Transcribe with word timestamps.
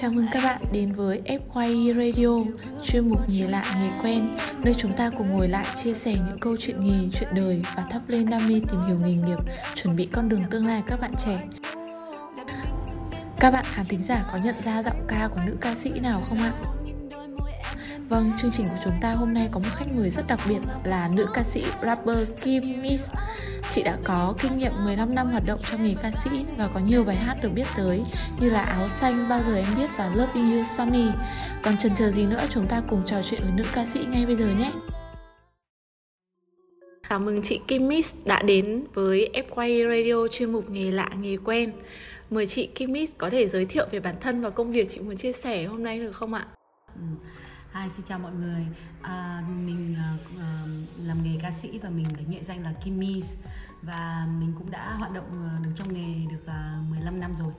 Chào 0.00 0.10
mừng 0.10 0.26
các 0.32 0.42
bạn 0.44 0.62
đến 0.72 0.92
với 0.92 1.22
FYE 1.24 1.94
Radio, 1.96 2.52
chuyên 2.84 3.08
mục 3.08 3.20
nghề 3.28 3.48
lạ 3.48 3.64
nghề 3.80 3.90
quen, 4.02 4.36
nơi 4.64 4.74
chúng 4.74 4.92
ta 4.96 5.10
cùng 5.18 5.30
ngồi 5.32 5.48
lại 5.48 5.66
chia 5.76 5.94
sẻ 5.94 6.12
những 6.12 6.38
câu 6.40 6.56
chuyện 6.60 6.84
nghề, 6.84 7.08
chuyện 7.18 7.28
đời 7.34 7.62
và 7.76 7.84
thắp 7.90 8.02
lên 8.08 8.30
đam 8.30 8.48
mê 8.48 8.60
tìm 8.70 8.86
hiểu 8.86 8.96
nghề 9.02 9.14
nghiệp, 9.14 9.38
chuẩn 9.74 9.96
bị 9.96 10.08
con 10.12 10.28
đường 10.28 10.42
tương 10.50 10.66
lai 10.66 10.82
các 10.86 11.00
bạn 11.00 11.14
trẻ. 11.24 11.40
Các 13.40 13.50
bạn 13.50 13.64
khán 13.68 13.86
thính 13.86 14.02
giả 14.02 14.24
có 14.32 14.38
nhận 14.44 14.54
ra 14.62 14.82
giọng 14.82 15.06
ca 15.08 15.28
của 15.28 15.40
nữ 15.46 15.56
ca 15.60 15.74
sĩ 15.74 15.90
nào 15.90 16.22
không 16.28 16.38
ạ? 16.38 16.52
Vâng, 18.08 18.30
chương 18.38 18.50
trình 18.50 18.68
của 18.68 18.80
chúng 18.84 18.94
ta 19.00 19.12
hôm 19.12 19.34
nay 19.34 19.48
có 19.52 19.58
một 19.58 19.68
khách 19.72 19.92
mời 19.96 20.10
rất 20.10 20.26
đặc 20.28 20.40
biệt 20.48 20.60
là 20.84 21.08
nữ 21.14 21.26
ca 21.34 21.42
sĩ 21.42 21.64
rapper 21.82 22.28
Kim 22.42 22.82
Miss. 22.82 23.10
Chị 23.70 23.82
đã 23.82 23.98
có 24.04 24.34
kinh 24.38 24.58
nghiệm 24.58 24.72
15 24.84 25.14
năm 25.14 25.30
hoạt 25.30 25.42
động 25.46 25.60
trong 25.70 25.84
nghề 25.84 25.94
ca 26.02 26.10
sĩ 26.10 26.30
và 26.58 26.68
có 26.74 26.80
nhiều 26.80 27.04
bài 27.04 27.16
hát 27.16 27.36
được 27.42 27.50
biết 27.54 27.66
tới 27.76 28.02
như 28.40 28.50
là 28.50 28.60
Áo 28.60 28.88
xanh, 28.88 29.28
Bao 29.28 29.42
giờ 29.42 29.56
em 29.56 29.66
biết 29.76 29.90
và 29.96 30.12
Loving 30.14 30.52
You 30.52 30.64
Sunny. 30.64 31.06
Còn 31.62 31.76
chần 31.78 31.92
chờ 31.94 32.10
gì 32.10 32.26
nữa 32.26 32.40
chúng 32.50 32.66
ta 32.66 32.82
cùng 32.88 33.02
trò 33.06 33.16
chuyện 33.30 33.40
với 33.42 33.52
nữ 33.56 33.64
ca 33.72 33.86
sĩ 33.86 34.00
ngay 34.10 34.26
bây 34.26 34.36
giờ 34.36 34.46
nhé. 34.58 34.72
Chào 37.08 37.18
mừng 37.18 37.42
chị 37.42 37.60
Kim 37.66 37.88
Miss 37.88 38.16
đã 38.24 38.42
đến 38.42 38.84
với 38.94 39.30
FY 39.50 39.88
Radio 39.88 40.28
chuyên 40.32 40.52
mục 40.52 40.70
nghề 40.70 40.90
lạ 40.90 41.10
nghề 41.20 41.36
quen. 41.36 41.72
Mời 42.30 42.46
chị 42.46 42.66
Kim 42.74 42.92
Miss 42.92 43.12
có 43.18 43.30
thể 43.30 43.48
giới 43.48 43.64
thiệu 43.64 43.86
về 43.90 44.00
bản 44.00 44.14
thân 44.20 44.42
và 44.42 44.50
công 44.50 44.72
việc 44.72 44.86
chị 44.88 45.00
muốn 45.00 45.16
chia 45.16 45.32
sẻ 45.32 45.64
hôm 45.64 45.82
nay 45.82 45.98
được 45.98 46.12
không 46.12 46.34
ạ? 46.34 46.46
Ừ. 46.94 47.02
Hi, 47.74 47.88
xin 47.88 48.06
chào 48.06 48.18
mọi 48.18 48.32
người. 48.32 48.66
À, 49.02 49.42
mình 49.66 49.96
uh, 50.34 51.06
làm 51.06 51.22
nghề 51.22 51.38
ca 51.42 51.50
sĩ 51.50 51.78
và 51.78 51.88
mình 51.90 52.06
lấy 52.16 52.24
nghệ 52.28 52.42
danh 52.42 52.62
là 52.62 52.72
Kim 52.84 52.98
Mis 52.98 53.36
và 53.82 54.26
mình 54.38 54.52
cũng 54.58 54.70
đã 54.70 54.94
hoạt 54.94 55.12
động 55.12 55.24
uh, 55.30 55.64
được 55.64 55.70
trong 55.74 55.94
nghề 55.94 56.30
được 56.30 56.42
uh, 56.44 56.90
15 56.90 57.20
năm 57.20 57.34
rồi. 57.36 57.52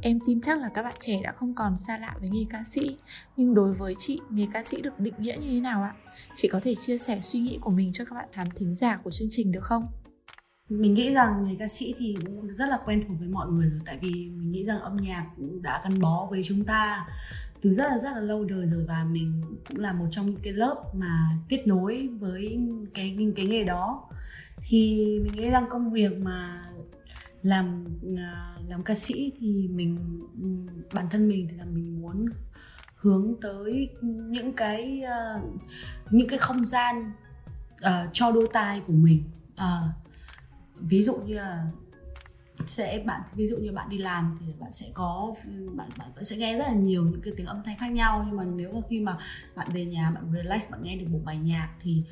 Em 0.00 0.18
tin 0.26 0.40
chắc 0.40 0.58
là 0.58 0.68
các 0.74 0.82
bạn 0.82 0.94
trẻ 1.00 1.20
đã 1.22 1.32
không 1.32 1.54
còn 1.54 1.76
xa 1.76 1.98
lạ 1.98 2.16
với 2.20 2.28
nghề 2.28 2.44
ca 2.50 2.64
sĩ 2.64 2.96
Nhưng 3.36 3.54
đối 3.54 3.74
với 3.74 3.94
chị, 3.98 4.20
nghề 4.30 4.46
ca 4.52 4.62
sĩ 4.62 4.82
được 4.82 5.00
định 5.00 5.14
nghĩa 5.18 5.36
như 5.40 5.50
thế 5.50 5.60
nào 5.60 5.82
ạ? 5.82 5.94
Chị 6.34 6.48
có 6.48 6.60
thể 6.62 6.74
chia 6.74 6.98
sẻ 6.98 7.20
suy 7.22 7.40
nghĩ 7.40 7.58
của 7.60 7.70
mình 7.70 7.92
cho 7.92 8.04
các 8.04 8.14
bạn 8.14 8.28
khán 8.32 8.50
thính 8.50 8.74
giả 8.74 9.00
của 9.04 9.10
chương 9.10 9.28
trình 9.30 9.52
được 9.52 9.64
không? 9.64 9.86
Mình 10.68 10.94
nghĩ 10.94 11.14
rằng 11.14 11.44
người 11.44 11.56
ca 11.58 11.68
sĩ 11.68 11.94
thì 11.98 12.16
cũng 12.26 12.56
rất 12.56 12.66
là 12.66 12.78
quen 12.84 13.04
thuộc 13.08 13.18
với 13.18 13.28
mọi 13.28 13.48
người 13.48 13.68
rồi 13.70 13.80
Tại 13.84 13.98
vì 14.02 14.10
mình 14.10 14.52
nghĩ 14.52 14.64
rằng 14.64 14.80
âm 14.80 14.96
nhạc 14.96 15.26
cũng 15.36 15.62
đã 15.62 15.80
gắn 15.84 16.00
bó 16.00 16.26
với 16.30 16.42
chúng 16.44 16.64
ta 16.64 17.06
từ 17.64 17.74
rất 17.74 17.84
là 17.88 17.98
rất 17.98 18.10
là 18.14 18.20
lâu 18.20 18.44
đời 18.44 18.66
rồi 18.66 18.84
và 18.84 19.04
mình 19.04 19.42
cũng 19.68 19.78
là 19.78 19.92
một 19.92 20.06
trong 20.10 20.30
những 20.30 20.40
cái 20.42 20.52
lớp 20.52 20.82
mà 20.94 21.28
tiếp 21.48 21.62
nối 21.66 22.08
với 22.18 22.58
cái 22.94 23.32
cái 23.36 23.46
nghề 23.46 23.64
đó. 23.64 24.08
Thì 24.68 25.04
mình 25.24 25.32
nghĩ 25.32 25.50
rằng 25.50 25.66
công 25.70 25.92
việc 25.92 26.18
mà 26.22 26.62
làm 27.42 27.84
à, 28.18 28.56
làm 28.68 28.82
ca 28.82 28.94
sĩ 28.94 29.32
thì 29.38 29.68
mình 29.68 30.20
bản 30.92 31.06
thân 31.10 31.28
mình 31.28 31.48
thì 31.50 31.56
là 31.56 31.64
mình 31.64 32.02
muốn 32.02 32.26
hướng 32.96 33.34
tới 33.42 33.88
những 34.02 34.52
cái 34.52 35.02
uh, 35.04 35.50
những 36.10 36.28
cái 36.28 36.38
không 36.38 36.64
gian 36.64 37.12
uh, 37.74 38.08
cho 38.12 38.32
đôi 38.32 38.48
tai 38.52 38.80
của 38.86 38.92
mình. 38.92 39.22
Uh, 39.54 39.90
ví 40.80 41.02
dụ 41.02 41.16
như 41.16 41.34
là 41.34 41.68
sẽ 42.66 43.02
bạn 43.06 43.20
ví 43.34 43.46
dụ 43.46 43.56
như 43.56 43.72
bạn 43.72 43.88
đi 43.88 43.98
làm 43.98 44.36
thì 44.40 44.46
bạn 44.60 44.72
sẽ 44.72 44.86
có 44.94 45.34
bạn 45.46 45.88
bạn, 45.96 46.10
bạn 46.14 46.24
sẽ 46.24 46.36
nghe 46.36 46.58
rất 46.58 46.64
là 46.66 46.74
nhiều 46.74 47.02
những 47.04 47.20
cái 47.20 47.34
tiếng 47.36 47.46
âm 47.46 47.62
thanh 47.64 47.78
khác 47.78 47.92
nhau 47.92 48.24
nhưng 48.26 48.36
mà 48.36 48.44
nếu 48.44 48.72
mà 48.72 48.80
khi 48.90 49.00
mà 49.00 49.18
bạn 49.54 49.68
về 49.72 49.84
nhà 49.84 50.10
bạn 50.10 50.24
relax 50.34 50.70
bạn 50.70 50.82
nghe 50.82 50.96
được 50.96 51.06
một 51.10 51.20
bài 51.24 51.38
nhạc 51.38 51.68
thì 51.80 52.02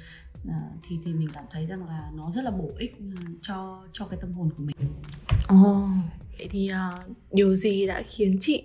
ờ, 0.48 0.54
thì 0.82 0.98
thì 1.04 1.12
mình 1.12 1.28
cảm 1.32 1.44
thấy 1.50 1.66
rằng 1.66 1.88
là 1.88 2.10
nó 2.14 2.30
rất 2.30 2.44
là 2.44 2.50
bổ 2.50 2.70
ích 2.78 2.96
cho 3.42 3.84
cho 3.92 4.06
cái 4.06 4.18
tâm 4.22 4.32
hồn 4.32 4.50
của 4.56 4.62
mình. 4.62 4.76
Ồ, 5.48 5.56
oh, 5.56 5.88
vậy 6.38 6.48
thì 6.50 6.70
uh, 6.72 7.16
điều 7.32 7.54
gì 7.54 7.86
đã 7.86 8.02
khiến 8.06 8.36
chị 8.40 8.62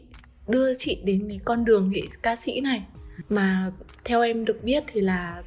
đưa 0.48 0.74
chị 0.74 1.02
đến 1.04 1.26
cái 1.30 1.40
con 1.46 1.66
đường 1.66 1.92
nghệ 1.92 2.02
ca 2.22 2.36
sĩ 2.36 2.62
này 2.62 2.86
mà 3.30 3.72
theo 4.04 4.22
em 4.22 4.46
được 4.46 4.64
biết 4.64 4.84
thì 4.88 5.02
là 5.02 5.44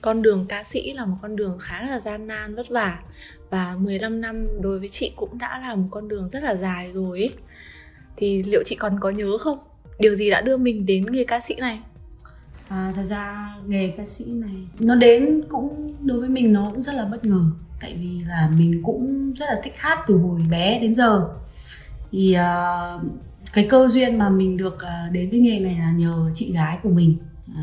con 0.00 0.22
đường 0.22 0.46
ca 0.48 0.64
sĩ 0.64 0.92
là 0.92 1.04
một 1.04 1.16
con 1.22 1.36
đường 1.36 1.58
khá 1.60 1.82
là 1.82 2.00
gian 2.00 2.26
nan 2.26 2.54
vất 2.54 2.68
vả 2.68 2.98
và 3.50 3.76
15 3.78 4.20
năm 4.20 4.46
đối 4.60 4.78
với 4.78 4.88
chị 4.88 5.12
cũng 5.16 5.38
đã 5.38 5.58
là 5.58 5.74
một 5.74 5.88
con 5.90 6.08
đường 6.08 6.28
rất 6.28 6.42
là 6.42 6.54
dài 6.54 6.92
rồi 6.92 7.18
ấy. 7.18 7.30
Thì 8.16 8.42
liệu 8.42 8.62
chị 8.66 8.76
còn 8.76 9.00
có 9.00 9.10
nhớ 9.10 9.38
không? 9.38 9.58
Điều 9.98 10.14
gì 10.14 10.30
đã 10.30 10.40
đưa 10.40 10.56
mình 10.56 10.86
đến 10.86 11.12
nghề 11.12 11.24
ca 11.24 11.40
sĩ 11.40 11.54
này? 11.54 11.80
À, 12.68 12.92
thật 12.96 13.02
ra 13.02 13.54
nghề 13.66 13.94
ca 13.96 14.06
sĩ 14.06 14.24
này 14.24 14.56
nó 14.78 14.94
đến 14.94 15.42
cũng 15.48 15.94
đối 16.00 16.20
với 16.20 16.28
mình 16.28 16.52
nó 16.52 16.70
cũng 16.70 16.82
rất 16.82 16.94
là 16.94 17.04
bất 17.04 17.24
ngờ 17.24 17.40
tại 17.80 17.94
vì 18.00 18.24
là 18.24 18.50
mình 18.56 18.82
cũng 18.84 19.32
rất 19.34 19.46
là 19.48 19.60
thích 19.64 19.72
hát 19.78 20.04
từ 20.06 20.14
hồi 20.14 20.40
bé 20.50 20.78
đến 20.80 20.94
giờ 20.94 21.28
thì 22.12 22.36
uh, 22.36 23.02
cái 23.52 23.66
cơ 23.70 23.88
duyên 23.88 24.18
mà 24.18 24.28
mình 24.28 24.56
được 24.56 24.74
uh, 24.74 25.12
đến 25.12 25.30
với 25.30 25.38
nghề 25.38 25.60
này 25.60 25.76
là 25.78 25.92
nhờ 25.92 26.30
chị 26.34 26.52
gái 26.52 26.78
của 26.82 26.88
mình 26.88 27.16
uh, 27.50 27.56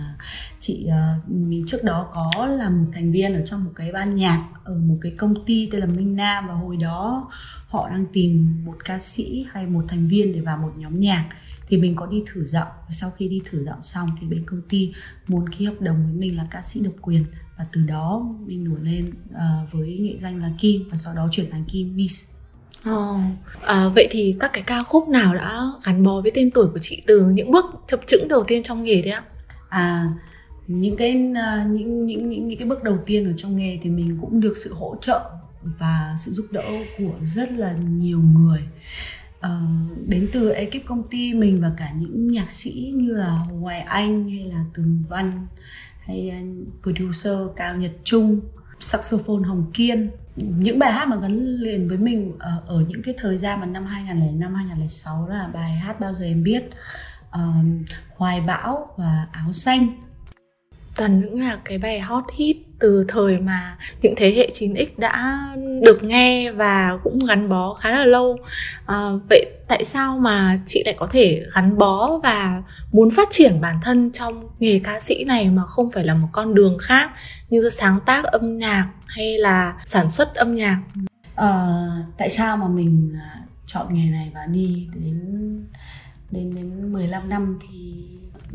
chị 0.68 0.88
uh, 0.88 1.30
mình 1.30 1.64
trước 1.68 1.84
đó 1.84 2.08
có 2.14 2.46
là 2.46 2.70
một 2.70 2.86
thành 2.94 3.12
viên 3.12 3.34
ở 3.34 3.42
trong 3.46 3.64
một 3.64 3.72
cái 3.76 3.92
ban 3.92 4.16
nhạc 4.16 4.48
ở 4.64 4.74
một 4.74 4.96
cái 5.02 5.12
công 5.18 5.46
ty 5.46 5.70
tên 5.72 5.82
là 5.82 5.88
Minh 5.88 6.16
Nam 6.16 6.48
và 6.48 6.54
hồi 6.54 6.78
đó 6.78 7.30
họ 7.68 7.90
đang 7.90 8.06
tìm 8.14 8.62
một 8.66 8.76
ca 8.86 9.00
sĩ 9.00 9.46
hay 9.52 9.66
một 9.66 9.86
thành 9.88 10.08
viên 10.08 10.34
để 10.34 10.42
vào 10.42 10.58
một 10.58 10.72
nhóm 10.78 11.00
nhạc 11.00 11.30
thì 11.68 11.78
mình 11.78 11.96
có 11.96 12.06
đi 12.06 12.24
thử 12.34 12.46
giọng 12.46 12.68
và 12.68 12.92
sau 12.92 13.12
khi 13.18 13.28
đi 13.28 13.42
thử 13.46 13.66
giọng 13.66 13.82
xong 13.82 14.10
thì 14.22 14.28
bên 14.28 14.46
công 14.46 14.62
ty 14.70 14.94
muốn 15.28 15.50
ký 15.50 15.66
hợp 15.66 15.82
đồng 15.82 16.04
với 16.04 16.14
mình 16.14 16.38
là 16.38 16.48
ca 16.52 16.62
sĩ 16.62 16.80
độc 16.80 16.94
quyền 17.02 17.26
và 17.58 17.66
từ 17.72 17.82
đó 17.82 18.36
mình 18.46 18.64
nổi 18.64 18.80
lên 18.82 19.14
uh, 19.30 19.72
với 19.72 19.98
nghệ 20.02 20.18
danh 20.18 20.42
là 20.42 20.52
Kim 20.60 20.90
và 20.90 20.98
sau 20.98 21.16
đó 21.16 21.28
chuyển 21.32 21.52
thành 21.52 21.66
Kim 21.66 21.96
Miss 21.96 22.32
Oh, 22.90 23.22
à, 23.62 23.90
vậy 23.96 24.08
thì 24.12 24.36
các 24.40 24.54
cái 24.54 24.64
ca 24.64 24.84
khúc 24.84 25.10
nào 25.10 25.36
đã 25.36 25.62
gắn 25.86 26.04
bó 26.04 26.22
với 26.22 26.32
tên 26.36 26.52
tuổi 26.52 26.68
của 26.68 26.80
chị 26.82 27.04
từ 27.08 27.30
những 27.30 27.52
bước 27.52 27.66
chập 27.88 28.00
chững 28.08 28.28
đầu 28.28 28.44
tiên 28.48 28.64
trong 28.64 28.84
nghề 28.84 29.02
đấy 29.02 29.12
ạ? 29.12 29.24
à 29.70 30.10
những 30.68 30.98
cái 30.98 31.32
à, 31.36 31.66
những 31.70 32.06
những 32.06 32.30
những 32.30 32.48
những 32.48 32.60
cái 32.60 32.68
bước 32.68 32.84
đầu 32.84 32.98
tiên 33.06 33.26
ở 33.26 33.34
trong 33.38 33.56
nghề 33.56 33.80
thì 33.82 33.90
mình 33.90 34.18
cũng 34.22 34.40
được 34.40 34.58
sự 34.58 34.74
hỗ 34.74 34.96
trợ 35.02 35.32
và 35.80 36.16
sự 36.18 36.32
giúp 36.32 36.46
đỡ 36.52 36.66
của 36.98 37.14
rất 37.24 37.52
là 37.52 37.74
nhiều 37.74 38.20
người. 38.20 38.68
À, 39.40 39.62
đến 40.08 40.30
từ 40.34 40.50
ekip 40.50 40.86
công 40.86 41.04
ty 41.04 41.34
mình 41.34 41.62
và 41.62 41.72
cả 41.78 41.92
những 41.98 42.28
nhạc 42.28 42.52
sĩ 42.52 42.94
như 42.96 43.14
là 43.14 43.30
Hoài 43.62 43.80
Anh 43.80 44.30
hay 44.30 44.44
là 44.44 44.66
Tường 44.74 45.04
Văn 45.10 45.48
hay 46.00 46.30
à, 46.30 46.40
producer 46.84 47.38
Cao 47.56 47.76
Nhật 47.76 47.92
Trung 48.04 48.42
saxophone 48.80 49.48
Hồng 49.48 49.72
Kiên. 49.74 50.10
Những 50.36 50.80
bài 50.80 50.92
hát 50.92 51.08
mà 51.08 51.16
gắn 51.16 51.46
liền 51.46 51.88
với 51.88 51.98
mình 51.98 52.36
ở, 52.40 52.64
ở 52.68 52.84
những 52.88 53.02
cái 53.02 53.16
thời 53.18 53.38
gian 53.38 53.60
mà 53.60 53.66
năm 53.66 53.86
2005 53.86 54.54
2006 54.56 55.28
là 55.28 55.50
bài 55.54 55.72
hát 55.72 56.00
bao 56.00 56.14
giờ 56.14 56.26
em 56.26 56.44
biết. 56.44 56.64
Uh, 57.28 57.66
hoài 58.16 58.42
bão 58.42 58.88
và 58.98 59.28
áo 59.32 59.52
xanh 59.52 60.05
toàn 60.96 61.20
những 61.20 61.42
là 61.42 61.58
cái 61.66 61.78
bài 61.78 62.00
hot 62.00 62.24
hit 62.36 62.58
từ 62.80 63.06
thời 63.08 63.40
mà 63.40 63.78
những 64.02 64.14
thế 64.18 64.34
hệ 64.36 64.50
9X 64.54 64.86
đã 64.98 65.48
được 65.82 66.04
nghe 66.04 66.52
và 66.52 66.98
cũng 67.04 67.20
gắn 67.28 67.50
bó 67.50 67.74
khá 67.74 67.92
là 67.92 68.06
lâu. 68.06 68.38
À, 68.86 69.10
vậy 69.30 69.46
tại 69.68 69.86
sao 69.86 70.18
mà 70.18 70.60
chị 70.66 70.84
lại 70.86 70.96
có 70.98 71.08
thể 71.12 71.44
gắn 71.56 71.78
bó 71.78 72.20
và 72.24 72.64
muốn 72.92 73.10
phát 73.12 73.28
triển 73.32 73.62
bản 73.62 73.80
thân 73.84 74.12
trong 74.12 74.48
nghề 74.60 74.80
ca 74.84 75.00
sĩ 75.00 75.24
này 75.24 75.50
mà 75.50 75.66
không 75.66 75.92
phải 75.92 76.04
là 76.04 76.14
một 76.14 76.28
con 76.32 76.54
đường 76.54 76.78
khác 76.82 77.12
như 77.50 77.70
sáng 77.70 78.00
tác 78.06 78.24
âm 78.24 78.58
nhạc 78.58 78.90
hay 79.06 79.38
là 79.38 79.74
sản 79.86 80.10
xuất 80.10 80.36
âm 80.36 80.56
nhạc? 80.56 80.82
À, 81.36 81.78
tại 82.18 82.30
sao 82.30 82.58
mà 82.58 82.68
mình 82.68 83.14
à, 83.16 83.42
chọn 83.66 83.94
nghề 83.94 84.10
này 84.10 84.32
và 84.34 84.46
đi 84.46 84.88
đến 84.94 85.20
đến 86.32 86.56
đến 86.56 86.94
15 86.94 87.30
năm 87.30 87.60
thì 87.62 87.96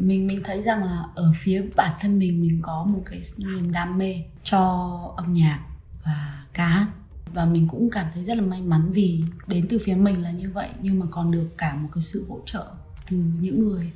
mình 0.01 0.27
mình 0.27 0.41
thấy 0.45 0.63
rằng 0.63 0.85
là 0.85 1.05
ở 1.15 1.33
phía 1.37 1.65
bản 1.77 1.97
thân 2.01 2.19
mình 2.19 2.41
mình 2.41 2.59
có 2.63 2.85
một 2.85 3.03
cái 3.07 3.23
niềm 3.37 3.73
đam 3.73 3.99
mê 3.99 4.15
cho 4.45 5.15
âm 5.17 5.33
nhạc 5.33 5.61
và 6.05 6.45
ca 6.53 6.67
hát. 6.67 6.87
Và 7.35 7.45
mình 7.45 7.69
cũng 7.69 7.91
cảm 7.91 8.07
thấy 8.15 8.25
rất 8.25 8.37
là 8.37 8.43
may 8.43 8.63
mắn 8.63 8.93
vì 8.93 9.25
đến 9.47 9.67
từ 9.71 9.79
phía 9.85 9.95
mình 9.95 10.23
là 10.23 10.31
như 10.31 10.51
vậy 10.51 10.69
nhưng 10.81 10.99
mà 10.99 11.07
còn 11.11 11.31
được 11.31 11.49
cả 11.59 11.75
một 11.75 11.89
cái 11.93 12.03
sự 12.03 12.27
hỗ 12.29 12.39
trợ 12.47 12.67
từ 13.11 13.17
những 13.17 13.61
người 13.61 13.93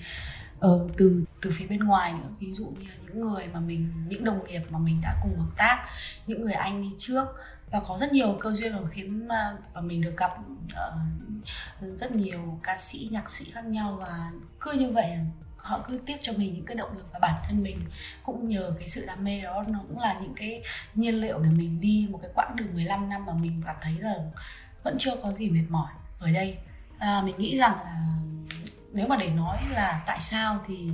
ở 0.60 0.78
ờ, 0.78 0.88
từ 0.96 1.24
từ 1.42 1.50
phía 1.54 1.66
bên 1.66 1.80
ngoài 1.80 2.12
nữa. 2.12 2.28
Ví 2.38 2.52
dụ 2.52 2.66
như 2.66 2.88
những 3.06 3.20
người 3.20 3.46
mà 3.52 3.60
mình 3.60 3.92
những 4.08 4.24
đồng 4.24 4.44
nghiệp 4.44 4.62
mà 4.70 4.78
mình 4.78 5.00
đã 5.02 5.16
cùng 5.22 5.38
hợp 5.38 5.56
tác 5.56 5.86
những 6.26 6.42
người 6.42 6.52
anh 6.52 6.82
đi 6.82 6.88
trước. 6.98 7.24
Và 7.70 7.80
có 7.88 7.96
rất 7.98 8.12
nhiều 8.12 8.36
cơ 8.40 8.52
duyên 8.52 8.72
mà 8.72 8.88
khiến 8.90 9.28
mà 9.28 9.56
và 9.72 9.80
mình 9.80 10.00
được 10.02 10.14
gặp 10.16 10.30
uh, 10.64 11.98
rất 11.98 12.12
nhiều 12.12 12.58
ca 12.62 12.76
sĩ 12.76 13.08
nhạc 13.12 13.30
sĩ 13.30 13.44
khác 13.52 13.64
nhau. 13.64 13.96
Và 14.00 14.30
cứ 14.60 14.72
như 14.72 14.90
vậy 14.90 15.10
à 15.10 15.24
họ 15.64 15.80
cứ 15.88 16.00
tiếp 16.06 16.16
cho 16.20 16.32
mình 16.32 16.54
những 16.54 16.64
cái 16.64 16.74
động 16.74 16.96
lực 16.96 17.06
và 17.12 17.18
bản 17.18 17.42
thân 17.48 17.62
mình. 17.62 17.80
Cũng 18.22 18.48
nhờ 18.48 18.74
cái 18.78 18.88
sự 18.88 19.06
đam 19.06 19.24
mê 19.24 19.40
đó 19.40 19.64
nó 19.68 19.78
cũng 19.88 19.98
là 19.98 20.18
những 20.20 20.34
cái 20.36 20.62
nhiên 20.94 21.14
liệu 21.14 21.38
để 21.38 21.50
mình 21.50 21.80
đi 21.80 22.06
một 22.10 22.18
cái 22.22 22.30
quãng 22.34 22.56
đường 22.56 22.74
15 22.74 23.08
năm 23.08 23.26
mà 23.26 23.32
mình 23.32 23.62
cảm 23.66 23.76
thấy 23.80 23.94
là 23.98 24.14
vẫn 24.82 24.96
chưa 24.98 25.16
có 25.22 25.32
gì 25.32 25.50
mệt 25.50 25.64
mỏi 25.68 25.92
ở 26.18 26.30
đây. 26.30 26.58
À, 26.98 27.22
mình 27.24 27.38
nghĩ 27.38 27.58
rằng 27.58 27.76
là 27.76 28.18
nếu 28.92 29.06
mà 29.06 29.16
để 29.16 29.28
nói 29.28 29.58
là 29.70 30.02
tại 30.06 30.20
sao 30.20 30.64
thì 30.66 30.90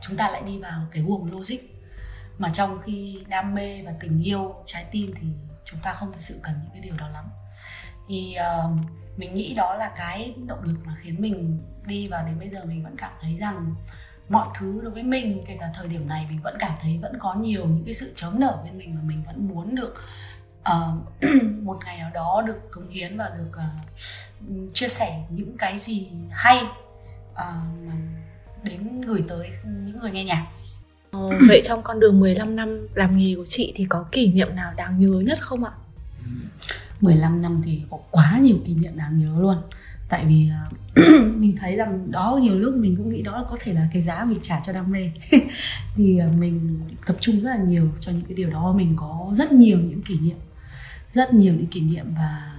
chúng 0.00 0.16
ta 0.16 0.28
lại 0.28 0.42
đi 0.46 0.58
vào 0.58 0.80
cái 0.90 1.02
guồng 1.02 1.32
logic 1.32 1.58
mà 2.38 2.50
trong 2.52 2.78
khi 2.82 3.24
đam 3.28 3.54
mê 3.54 3.82
và 3.82 3.92
tình 4.00 4.22
yêu 4.22 4.54
trái 4.66 4.84
tim 4.92 5.14
thì 5.20 5.26
chúng 5.64 5.80
ta 5.80 5.92
không 5.92 6.12
thực 6.12 6.20
sự 6.20 6.40
cần 6.42 6.54
những 6.62 6.72
cái 6.72 6.80
điều 6.80 6.96
đó 6.96 7.08
lắm. 7.08 7.24
Thì 8.08 8.36
uh, 8.38 8.80
mình 9.16 9.34
nghĩ 9.34 9.54
đó 9.54 9.74
là 9.74 9.92
cái 9.96 10.34
động 10.46 10.62
lực 10.62 10.76
mà 10.84 10.94
khiến 10.98 11.16
mình 11.18 11.58
đi 11.86 12.08
và 12.08 12.22
đến 12.22 12.38
bây 12.38 12.48
giờ 12.48 12.64
mình 12.64 12.84
vẫn 12.84 12.96
cảm 12.96 13.12
thấy 13.20 13.36
rằng 13.36 13.74
mọi 14.28 14.48
thứ 14.58 14.80
đối 14.82 14.92
với 14.92 15.02
mình 15.02 15.42
kể 15.46 15.56
cả 15.60 15.70
thời 15.74 15.88
điểm 15.88 16.08
này 16.08 16.26
mình 16.28 16.40
vẫn 16.42 16.56
cảm 16.58 16.72
thấy 16.82 16.98
vẫn 17.02 17.12
có 17.18 17.34
nhiều 17.34 17.66
những 17.66 17.84
cái 17.84 17.94
sự 17.94 18.12
chớm 18.16 18.40
nở 18.40 18.58
bên 18.64 18.78
mình 18.78 18.94
mà 18.94 19.00
mình 19.04 19.22
vẫn 19.26 19.48
muốn 19.48 19.74
được 19.74 19.94
uh, 20.60 21.42
một 21.62 21.78
ngày 21.84 21.98
nào 21.98 22.10
đó 22.14 22.42
được 22.46 22.70
cống 22.70 22.88
hiến 22.88 23.16
và 23.16 23.30
được 23.36 23.50
uh, 23.50 24.74
chia 24.74 24.88
sẻ 24.88 25.24
những 25.30 25.56
cái 25.58 25.78
gì 25.78 26.08
hay 26.30 26.62
uh, 27.32 27.92
đến 28.62 29.00
gửi 29.00 29.24
tới 29.28 29.50
những 29.64 29.98
người 29.98 30.10
nghe 30.10 30.24
nhạc. 30.24 30.46
Ờ, 31.10 31.30
vậy 31.48 31.62
trong 31.64 31.82
con 31.82 32.00
đường 32.00 32.20
15 32.20 32.56
năm 32.56 32.86
làm 32.94 33.18
nghề 33.18 33.34
của 33.36 33.46
chị 33.46 33.72
thì 33.76 33.86
có 33.88 34.04
kỷ 34.12 34.32
niệm 34.32 34.56
nào 34.56 34.72
đáng 34.76 35.00
nhớ 35.00 35.20
nhất 35.20 35.38
không 35.42 35.64
ạ? 35.64 35.72
15 37.00 37.42
năm 37.42 37.62
thì 37.64 37.82
có 37.90 37.98
quá 38.10 38.38
nhiều 38.42 38.56
kỷ 38.64 38.74
niệm 38.74 38.98
đáng 38.98 39.18
nhớ 39.18 39.40
luôn 39.40 39.62
tại 40.08 40.24
vì 40.24 40.50
à, 40.50 40.70
mình 41.36 41.56
thấy 41.56 41.76
rằng 41.76 42.10
đó 42.10 42.40
nhiều 42.42 42.58
lúc 42.58 42.74
mình 42.74 42.96
cũng 42.96 43.10
nghĩ 43.10 43.22
đó 43.22 43.32
là 43.32 43.44
có 43.48 43.56
thể 43.60 43.72
là 43.72 43.88
cái 43.92 44.02
giá 44.02 44.24
mình 44.24 44.38
trả 44.42 44.60
cho 44.66 44.72
đam 44.72 44.90
mê. 44.90 45.10
Thì 45.96 46.18
à, 46.18 46.28
mình 46.38 46.80
tập 47.06 47.16
trung 47.20 47.40
rất 47.40 47.50
là 47.50 47.64
nhiều 47.64 47.88
cho 48.00 48.12
những 48.12 48.24
cái 48.28 48.34
điều 48.34 48.50
đó. 48.50 48.72
Mình 48.76 48.92
có 48.96 49.32
rất 49.36 49.52
nhiều 49.52 49.78
những 49.78 50.02
kỷ 50.02 50.18
niệm 50.18 50.36
rất 51.16 51.34
nhiều 51.34 51.54
những 51.54 51.66
kỷ 51.66 51.80
niệm 51.80 52.06
và 52.14 52.52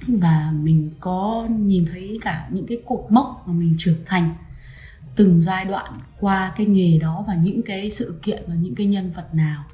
và 0.08 0.52
mình 0.62 0.90
có 1.00 1.46
nhìn 1.50 1.84
thấy 1.92 2.18
cả 2.22 2.48
những 2.50 2.66
cái 2.66 2.82
cột 2.86 3.06
mốc 3.10 3.42
mà 3.46 3.52
mình 3.52 3.74
trưởng 3.78 3.98
thành 4.06 4.34
từng 5.16 5.42
giai 5.42 5.64
đoạn 5.64 5.92
qua 6.20 6.52
cái 6.56 6.66
nghề 6.66 6.98
đó 6.98 7.24
và 7.26 7.34
những 7.34 7.62
cái 7.62 7.90
sự 7.90 8.18
kiện 8.22 8.44
và 8.46 8.54
những 8.54 8.74
cái 8.74 8.86
nhân 8.86 9.10
vật 9.10 9.34
nào 9.34 9.64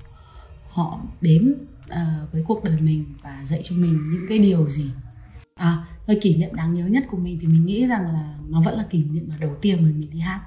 họ 0.69 1.01
đến 1.21 1.55
uh, 1.85 2.33
với 2.33 2.43
cuộc 2.47 2.65
đời 2.65 2.81
mình 2.81 3.05
và 3.23 3.43
dạy 3.45 3.61
cho 3.65 3.77
mình 3.77 4.11
những 4.13 4.27
cái 4.29 4.39
điều 4.39 4.69
gì 4.69 4.91
à 5.57 5.85
và 6.07 6.15
kỷ 6.21 6.37
niệm 6.37 6.55
đáng 6.55 6.75
nhớ 6.75 6.87
nhất 6.87 7.05
của 7.11 7.17
mình 7.17 7.39
thì 7.41 7.47
mình 7.47 7.67
nghĩ 7.67 7.87
rằng 7.87 8.07
là 8.07 8.35
nó 8.49 8.61
vẫn 8.61 8.79
là 8.79 8.85
kỷ 8.91 9.05
niệm 9.05 9.27
mà 9.29 9.37
đầu 9.41 9.57
tiên 9.61 9.77
mà 9.77 9.89
mình 9.89 10.11
đi 10.13 10.19
hát. 10.19 10.41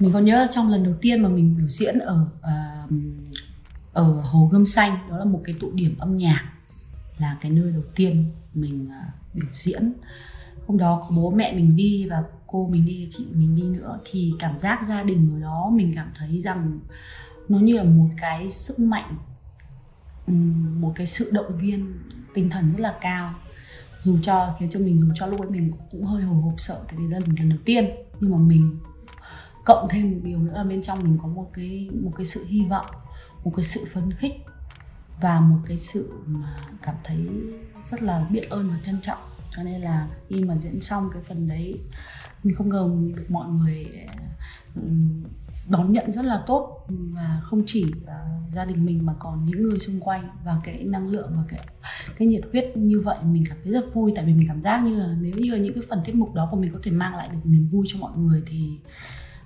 Mình 0.00 0.12
còn 0.12 0.24
nhớ 0.24 0.38
là 0.38 0.48
trong 0.50 0.68
lần 0.68 0.84
đầu 0.84 0.94
tiên 1.00 1.22
mà 1.22 1.28
mình 1.28 1.56
biểu 1.56 1.68
diễn 1.68 1.98
ở 1.98 2.26
uh, 2.38 2.92
ở 3.92 4.20
hồ 4.20 4.48
gươm 4.52 4.66
xanh 4.66 4.98
đó 5.10 5.18
là 5.18 5.24
một 5.24 5.40
cái 5.44 5.54
tụ 5.60 5.70
điểm 5.74 5.98
âm 5.98 6.16
nhạc 6.16 6.52
là 7.18 7.36
cái 7.40 7.52
nơi 7.52 7.72
đầu 7.72 7.82
tiên 7.94 8.24
mình 8.54 8.88
uh, 8.88 9.34
biểu 9.34 9.46
diễn. 9.54 9.92
Hôm 10.66 10.78
đó 10.78 11.02
có 11.08 11.16
bố 11.16 11.30
mẹ 11.30 11.54
mình 11.54 11.76
đi 11.76 12.06
và 12.10 12.24
cô 12.46 12.68
mình 12.68 12.86
đi 12.86 13.08
chị 13.10 13.26
mình 13.32 13.56
đi 13.56 13.62
nữa 13.62 13.98
thì 14.10 14.34
cảm 14.38 14.58
giác 14.58 14.86
gia 14.86 15.02
đình 15.02 15.30
ở 15.34 15.40
đó 15.40 15.70
mình 15.72 15.92
cảm 15.94 16.10
thấy 16.14 16.40
rằng 16.40 16.80
nó 17.48 17.58
như 17.58 17.76
là 17.76 17.84
một 17.84 18.08
cái 18.20 18.50
sức 18.50 18.78
mạnh 18.78 19.16
một 20.80 20.92
cái 20.96 21.06
sự 21.06 21.30
động 21.30 21.58
viên 21.58 21.94
tinh 22.34 22.50
thần 22.50 22.72
rất 22.72 22.80
là 22.80 22.94
cao 23.00 23.30
dù 24.06 24.18
cho, 24.22 24.54
khiến 24.58 24.70
cho 24.72 24.80
mình, 24.80 25.00
dù 25.00 25.08
cho 25.14 25.26
lúc 25.26 25.40
ấy 25.40 25.50
mình 25.50 25.72
cũng 25.90 26.04
hơi 26.04 26.22
hồi 26.22 26.42
hộp 26.42 26.54
sợ 26.58 26.84
tại 26.86 26.96
vì 26.98 27.10
đây 27.10 27.20
là 27.20 27.26
lần 27.38 27.48
đầu 27.48 27.58
tiên. 27.64 27.90
Nhưng 28.20 28.30
mà 28.30 28.38
mình, 28.38 28.78
cộng 29.64 29.88
thêm 29.90 30.12
một 30.12 30.18
điều 30.22 30.38
nữa 30.38 30.52
là 30.54 30.64
bên 30.64 30.82
trong 30.82 31.02
mình 31.02 31.18
có 31.22 31.28
một 31.28 31.50
cái 31.54 31.88
một 32.02 32.12
cái 32.16 32.26
sự 32.26 32.44
hy 32.48 32.64
vọng, 32.70 32.86
một 33.44 33.52
cái 33.56 33.64
sự 33.64 33.84
phấn 33.92 34.12
khích 34.12 34.32
và 35.20 35.40
một 35.40 35.58
cái 35.66 35.78
sự 35.78 36.12
mà 36.26 36.56
cảm 36.82 36.94
thấy 37.04 37.28
rất 37.86 38.02
là 38.02 38.26
biết 38.30 38.50
ơn 38.50 38.70
và 38.70 38.76
trân 38.82 39.00
trọng. 39.00 39.18
Cho 39.56 39.62
nên 39.62 39.80
là 39.80 40.08
khi 40.28 40.44
mà 40.44 40.56
diễn 40.56 40.80
xong 40.80 41.10
cái 41.12 41.22
phần 41.22 41.48
đấy, 41.48 41.74
mình 42.44 42.54
không 42.54 42.68
ngờ 42.68 42.90
được 43.16 43.26
mọi 43.28 43.48
người 43.48 43.86
đón 45.68 45.92
nhận 45.92 46.12
rất 46.12 46.24
là 46.24 46.42
tốt 46.46 46.86
và 46.88 47.40
không 47.42 47.62
chỉ 47.66 47.86
à, 48.06 48.38
gia 48.54 48.64
đình 48.64 48.86
mình 48.86 49.06
mà 49.06 49.14
còn 49.18 49.44
những 49.44 49.62
người 49.62 49.78
xung 49.78 50.00
quanh 50.00 50.28
và 50.44 50.60
cái 50.64 50.84
năng 50.84 51.08
lượng 51.08 51.32
và 51.36 51.42
cái 51.48 51.60
cái 52.16 52.28
nhiệt 52.28 52.42
huyết 52.52 52.76
như 52.76 53.00
vậy 53.00 53.18
mình 53.24 53.44
cảm 53.48 53.58
thấy 53.64 53.72
rất 53.72 53.94
vui. 53.94 54.12
Tại 54.16 54.24
vì 54.24 54.34
mình 54.34 54.48
cảm 54.48 54.62
giác 54.62 54.84
như 54.84 54.98
là 54.98 55.14
nếu 55.20 55.34
như 55.36 55.54
những 55.54 55.74
cái 55.74 55.82
phần 55.88 56.00
tiết 56.04 56.14
mục 56.14 56.34
đó 56.34 56.48
của 56.50 56.56
mình 56.56 56.72
có 56.72 56.78
thể 56.82 56.90
mang 56.90 57.14
lại 57.14 57.28
được 57.32 57.40
niềm 57.44 57.68
vui 57.68 57.86
cho 57.88 57.98
mọi 57.98 58.12
người 58.16 58.42
thì 58.46 58.78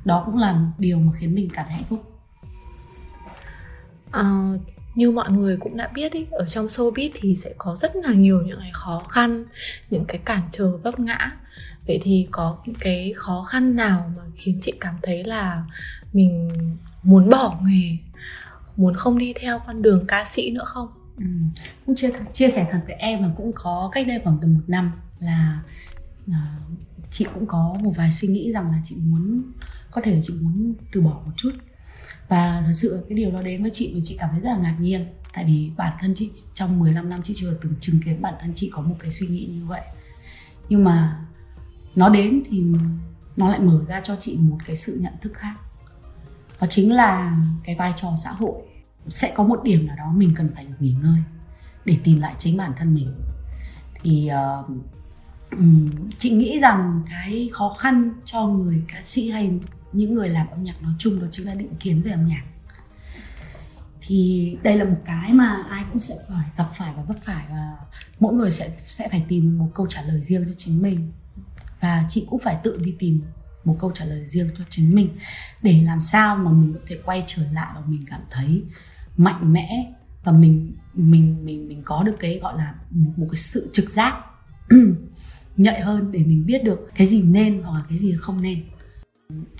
đó 0.05 0.23
cũng 0.26 0.37
là 0.37 0.73
điều 0.79 0.99
mà 0.99 1.12
khiến 1.12 1.35
mình 1.35 1.49
cảm 1.53 1.67
thấy 1.69 1.75
hạnh 1.75 1.85
phúc. 1.88 2.00
Uh, 4.08 4.61
như 4.95 5.11
mọi 5.11 5.31
người 5.31 5.57
cũng 5.57 5.77
đã 5.77 5.91
biết 5.95 6.13
ý, 6.13 6.27
ở 6.31 6.47
trong 6.47 6.67
showbiz 6.67 7.11
thì 7.21 7.37
sẽ 7.37 7.55
có 7.59 7.77
rất 7.81 7.97
là 7.97 8.13
nhiều 8.13 8.43
những 8.43 8.59
cái 8.61 8.71
khó 8.73 9.05
khăn 9.09 9.45
những 9.91 10.05
cái 10.05 10.19
cản 10.19 10.41
trở 10.51 10.77
vấp 10.77 11.01
ngã 11.01 11.33
vậy 11.87 11.99
thì 12.03 12.29
có 12.31 12.59
những 12.67 12.77
cái 12.81 13.13
khó 13.17 13.47
khăn 13.49 13.77
nào 13.77 14.13
mà 14.17 14.23
khiến 14.37 14.59
chị 14.63 14.73
cảm 14.81 14.95
thấy 15.03 15.25
là 15.25 15.65
mình 16.13 16.51
muốn 17.03 17.31
bỏ 17.31 17.61
nghề 17.63 17.97
muốn 18.77 18.95
không 18.95 19.19
đi 19.19 19.33
theo 19.41 19.61
con 19.67 19.83
đường 19.83 20.05
ca 20.07 20.25
sĩ 20.25 20.51
nữa 20.51 20.65
không 20.67 20.89
ừ. 21.19 21.25
cũng 21.87 21.97
chia 21.97 22.11
chia 22.33 22.51
sẻ 22.51 22.67
thật 22.73 22.81
với 22.87 22.97
em 22.97 23.23
là 23.23 23.31
cũng 23.37 23.53
có 23.55 23.91
cách 23.93 24.07
đây 24.07 24.21
khoảng 24.25 24.39
tầm 24.41 24.55
một 24.55 24.65
năm 24.67 24.93
là 25.19 25.61
uh, 26.27 26.35
chị 27.11 27.27
cũng 27.35 27.47
có 27.47 27.77
một 27.83 27.93
vài 27.97 28.13
suy 28.13 28.29
nghĩ 28.29 28.53
rằng 28.53 28.71
là 28.71 28.81
chị 28.85 28.97
muốn 29.05 29.43
có 29.91 30.01
thể 30.01 30.15
là 30.15 30.21
chị 30.23 30.35
muốn 30.41 30.75
từ 30.93 31.01
bỏ 31.01 31.11
một 31.11 31.33
chút 31.37 31.51
và 32.31 32.62
thật 32.67 32.73
sự 32.73 33.05
cái 33.09 33.17
điều 33.17 33.31
đó 33.31 33.43
đến 33.43 33.62
với 33.62 33.71
chị 33.71 33.91
và 33.94 34.00
chị 34.03 34.17
cảm 34.21 34.31
thấy 34.31 34.41
rất 34.41 34.50
là 34.50 34.59
ngạc 34.59 34.77
nhiên. 34.79 35.06
Tại 35.35 35.44
vì 35.44 35.71
bản 35.77 35.93
thân 36.00 36.15
chị 36.15 36.31
trong 36.55 36.79
15 36.79 37.09
năm 37.09 37.23
chị 37.23 37.35
chưa 37.37 37.55
từng 37.62 37.75
chứng 37.81 38.00
kiến 38.05 38.23
bản 38.23 38.35
thân 38.41 38.53
chị 38.55 38.71
có 38.73 38.82
một 38.82 38.94
cái 38.99 39.11
suy 39.11 39.27
nghĩ 39.27 39.47
như 39.47 39.65
vậy. 39.67 39.81
Nhưng 40.69 40.85
mà 40.85 41.27
nó 41.94 42.09
đến 42.09 42.43
thì 42.44 42.62
nó 43.37 43.49
lại 43.49 43.61
mở 43.61 43.85
ra 43.88 44.00
cho 44.00 44.17
chị 44.17 44.37
một 44.41 44.59
cái 44.67 44.77
sự 44.77 44.99
nhận 45.00 45.12
thức 45.23 45.32
khác. 45.35 45.55
Đó 46.61 46.67
chính 46.71 46.93
là 46.93 47.37
cái 47.65 47.77
vai 47.77 47.93
trò 47.97 48.12
xã 48.25 48.32
hội. 48.32 48.62
Sẽ 49.09 49.32
có 49.35 49.44
một 49.44 49.62
điểm 49.65 49.87
nào 49.87 49.97
đó 49.97 50.12
mình 50.17 50.32
cần 50.37 50.50
phải 50.55 50.65
được 50.65 50.75
nghỉ 50.79 50.94
ngơi 51.03 51.21
để 51.85 51.97
tìm 52.05 52.21
lại 52.21 52.35
chính 52.38 52.56
bản 52.56 52.73
thân 52.77 52.94
mình. 52.94 53.15
Thì 54.03 54.31
uh, 54.32 54.71
chị 56.19 56.31
nghĩ 56.31 56.59
rằng 56.59 57.03
cái 57.11 57.50
khó 57.53 57.75
khăn 57.79 58.12
cho 58.25 58.47
người 58.47 58.82
ca 58.88 59.00
sĩ 59.05 59.31
hay 59.31 59.50
những 59.93 60.15
người 60.15 60.29
làm 60.29 60.47
âm 60.51 60.63
nhạc 60.63 60.83
nói 60.83 60.93
chung 60.99 61.21
đó 61.21 61.27
chính 61.31 61.47
là 61.47 61.55
định 61.55 61.75
kiến 61.81 62.03
về 62.03 62.11
âm 62.11 62.27
nhạc. 62.27 62.43
Thì 64.01 64.57
đây 64.63 64.77
là 64.77 64.85
một 64.85 65.01
cái 65.05 65.33
mà 65.33 65.65
ai 65.69 65.85
cũng 65.93 66.01
sẽ 66.01 66.15
phải 66.29 66.47
gặp 66.57 66.71
phải 66.75 66.93
và 66.97 67.03
vấp 67.03 67.17
phải 67.25 67.45
và 67.51 67.77
mỗi 68.21 68.35
người 68.35 68.51
sẽ 68.51 68.71
sẽ 68.87 69.09
phải 69.09 69.25
tìm 69.29 69.59
một 69.59 69.71
câu 69.75 69.87
trả 69.87 70.03
lời 70.03 70.21
riêng 70.21 70.45
cho 70.47 70.55
chính 70.57 70.83
mình. 70.83 71.13
Và 71.81 72.05
chị 72.09 72.27
cũng 72.31 72.41
phải 72.41 72.57
tự 72.63 72.81
đi 72.85 72.95
tìm 72.99 73.21
một 73.65 73.77
câu 73.81 73.93
trả 73.95 74.05
lời 74.05 74.27
riêng 74.27 74.51
cho 74.59 74.65
chính 74.69 74.95
mình 74.95 75.09
để 75.63 75.83
làm 75.83 76.01
sao 76.01 76.37
mà 76.37 76.51
mình 76.51 76.73
có 76.73 76.81
thể 76.87 76.99
quay 77.05 77.25
trở 77.27 77.43
lại 77.53 77.73
và 77.75 77.81
mình 77.87 78.01
cảm 78.11 78.21
thấy 78.31 78.63
mạnh 79.17 79.53
mẽ 79.53 79.93
và 80.25 80.33
mình 80.33 80.73
mình 80.95 81.45
mình 81.45 81.69
mình 81.69 81.83
có 81.85 82.03
được 82.03 82.17
cái 82.21 82.39
gọi 82.39 82.59
là 82.59 82.75
một, 82.91 83.13
một 83.17 83.27
cái 83.31 83.37
sự 83.37 83.71
trực 83.73 83.91
giác 83.91 84.15
nhạy 85.56 85.81
hơn 85.81 86.13
để 86.13 86.19
mình 86.19 86.47
biết 86.47 86.65
được 86.65 86.91
cái 86.94 87.06
gì 87.06 87.23
nên 87.23 87.63
hoặc 87.63 87.79
là 87.79 87.85
cái 87.89 87.99
gì 87.99 88.17
không 88.19 88.43
nên 88.43 88.65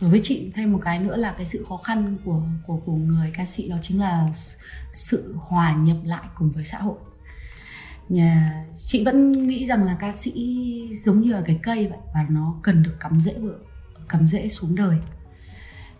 đối 0.01 0.11
với 0.11 0.21
chị. 0.23 0.53
Thêm 0.55 0.73
một 0.73 0.81
cái 0.83 0.99
nữa 0.99 1.17
là 1.17 1.33
cái 1.37 1.47
sự 1.47 1.65
khó 1.69 1.77
khăn 1.77 2.17
của 2.25 2.43
của 2.67 2.77
của 2.77 2.93
người 2.93 3.31
ca 3.35 3.47
sĩ 3.47 3.69
đó 3.69 3.77
chính 3.83 4.01
là 4.01 4.31
sự 4.93 5.35
hòa 5.39 5.77
nhập 5.77 5.97
lại 6.05 6.25
cùng 6.35 6.51
với 6.51 6.65
xã 6.65 6.79
hội. 6.79 6.99
Nhà 8.09 8.65
chị 8.77 9.05
vẫn 9.05 9.47
nghĩ 9.47 9.67
rằng 9.67 9.85
là 9.85 9.97
ca 10.01 10.13
sĩ 10.13 10.33
giống 11.05 11.21
như 11.21 11.33
là 11.33 11.43
cái 11.45 11.59
cây 11.63 11.87
vậy 11.87 11.99
và 12.15 12.27
nó 12.31 12.55
cần 12.63 12.83
được 12.83 12.95
cắm 13.01 13.21
rễ 13.21 13.35
vừa 13.35 13.59
cắm 14.09 14.27
rễ 14.27 14.49
xuống 14.49 14.75
đời 14.75 14.97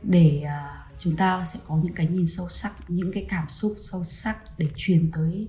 để 0.03 0.45
uh, 0.45 0.81
chúng 0.99 1.17
ta 1.17 1.45
sẽ 1.47 1.61
có 1.69 1.77
những 1.77 1.95
cái 1.95 2.07
nhìn 2.07 2.27
sâu 2.27 2.49
sắc 2.49 2.91
những 2.91 3.13
cái 3.13 3.27
cảm 3.29 3.49
xúc 3.49 3.77
sâu 3.81 4.05
sắc 4.05 4.59
để 4.59 4.67
truyền 4.77 5.11
tới 5.11 5.49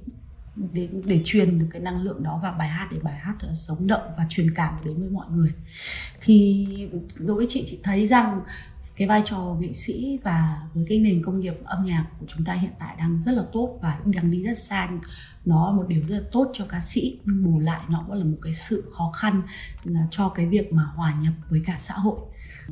để, 0.56 0.90
để 1.06 1.22
truyền 1.24 1.60
được 1.60 1.68
cái 1.72 1.82
năng 1.82 2.02
lượng 2.02 2.24
đó 2.24 2.40
vào 2.44 2.56
bài 2.60 2.68
hát 2.68 2.88
để 2.92 3.00
bài 3.04 3.16
hát 3.16 3.36
ờ, 3.40 3.54
sống 3.54 3.88
động 3.88 4.12
và 4.18 4.26
truyền 4.30 4.54
cảm 4.54 4.74
đến 4.86 5.00
với 5.00 5.10
mọi 5.10 5.26
người. 5.30 5.52
Thì 6.22 6.68
đối 7.20 7.38
với 7.38 7.46
chị 7.50 7.64
chị 7.66 7.80
thấy 7.84 8.06
rằng 8.06 8.42
cái 8.96 9.08
vai 9.08 9.22
trò 9.26 9.56
nghệ 9.60 9.74
sĩ 9.74 10.20
và 10.24 10.62
với 10.74 10.86
cái 10.90 11.00
nền 11.00 11.24
công 11.24 11.40
nghiệp 11.40 11.54
âm 11.66 11.86
nhạc 11.86 12.06
của 12.20 12.26
chúng 12.30 12.46
ta 12.46 12.54
hiện 12.54 12.72
tại 12.80 12.96
đang 13.00 13.22
rất 13.22 13.32
là 13.32 13.44
tốt 13.54 13.80
và 13.82 14.00
đang 14.06 14.32
đi 14.32 14.44
rất 14.44 14.58
xa 14.58 14.90
nó 15.46 15.72
là 15.72 15.78
một 15.78 15.86
điều 15.88 16.02
rất 16.08 16.16
là 16.16 16.24
tốt 16.32 16.52
cho 16.54 16.66
ca 16.70 16.80
sĩ 16.82 17.20
nhưng 17.26 17.44
bù 17.44 17.60
lại 17.60 17.82
nó 17.90 18.04
cũng 18.08 18.16
là 18.16 18.26
một 18.26 18.38
cái 18.42 18.54
sự 18.54 18.92
khó 18.98 19.12
khăn 19.12 19.42
là 19.84 20.08
cho 20.12 20.30
cái 20.30 20.46
việc 20.46 20.74
mà 20.74 20.84
hòa 20.84 21.14
nhập 21.22 21.34
với 21.50 21.62
cả 21.66 21.76
xã 21.80 21.94
hội. 21.94 22.20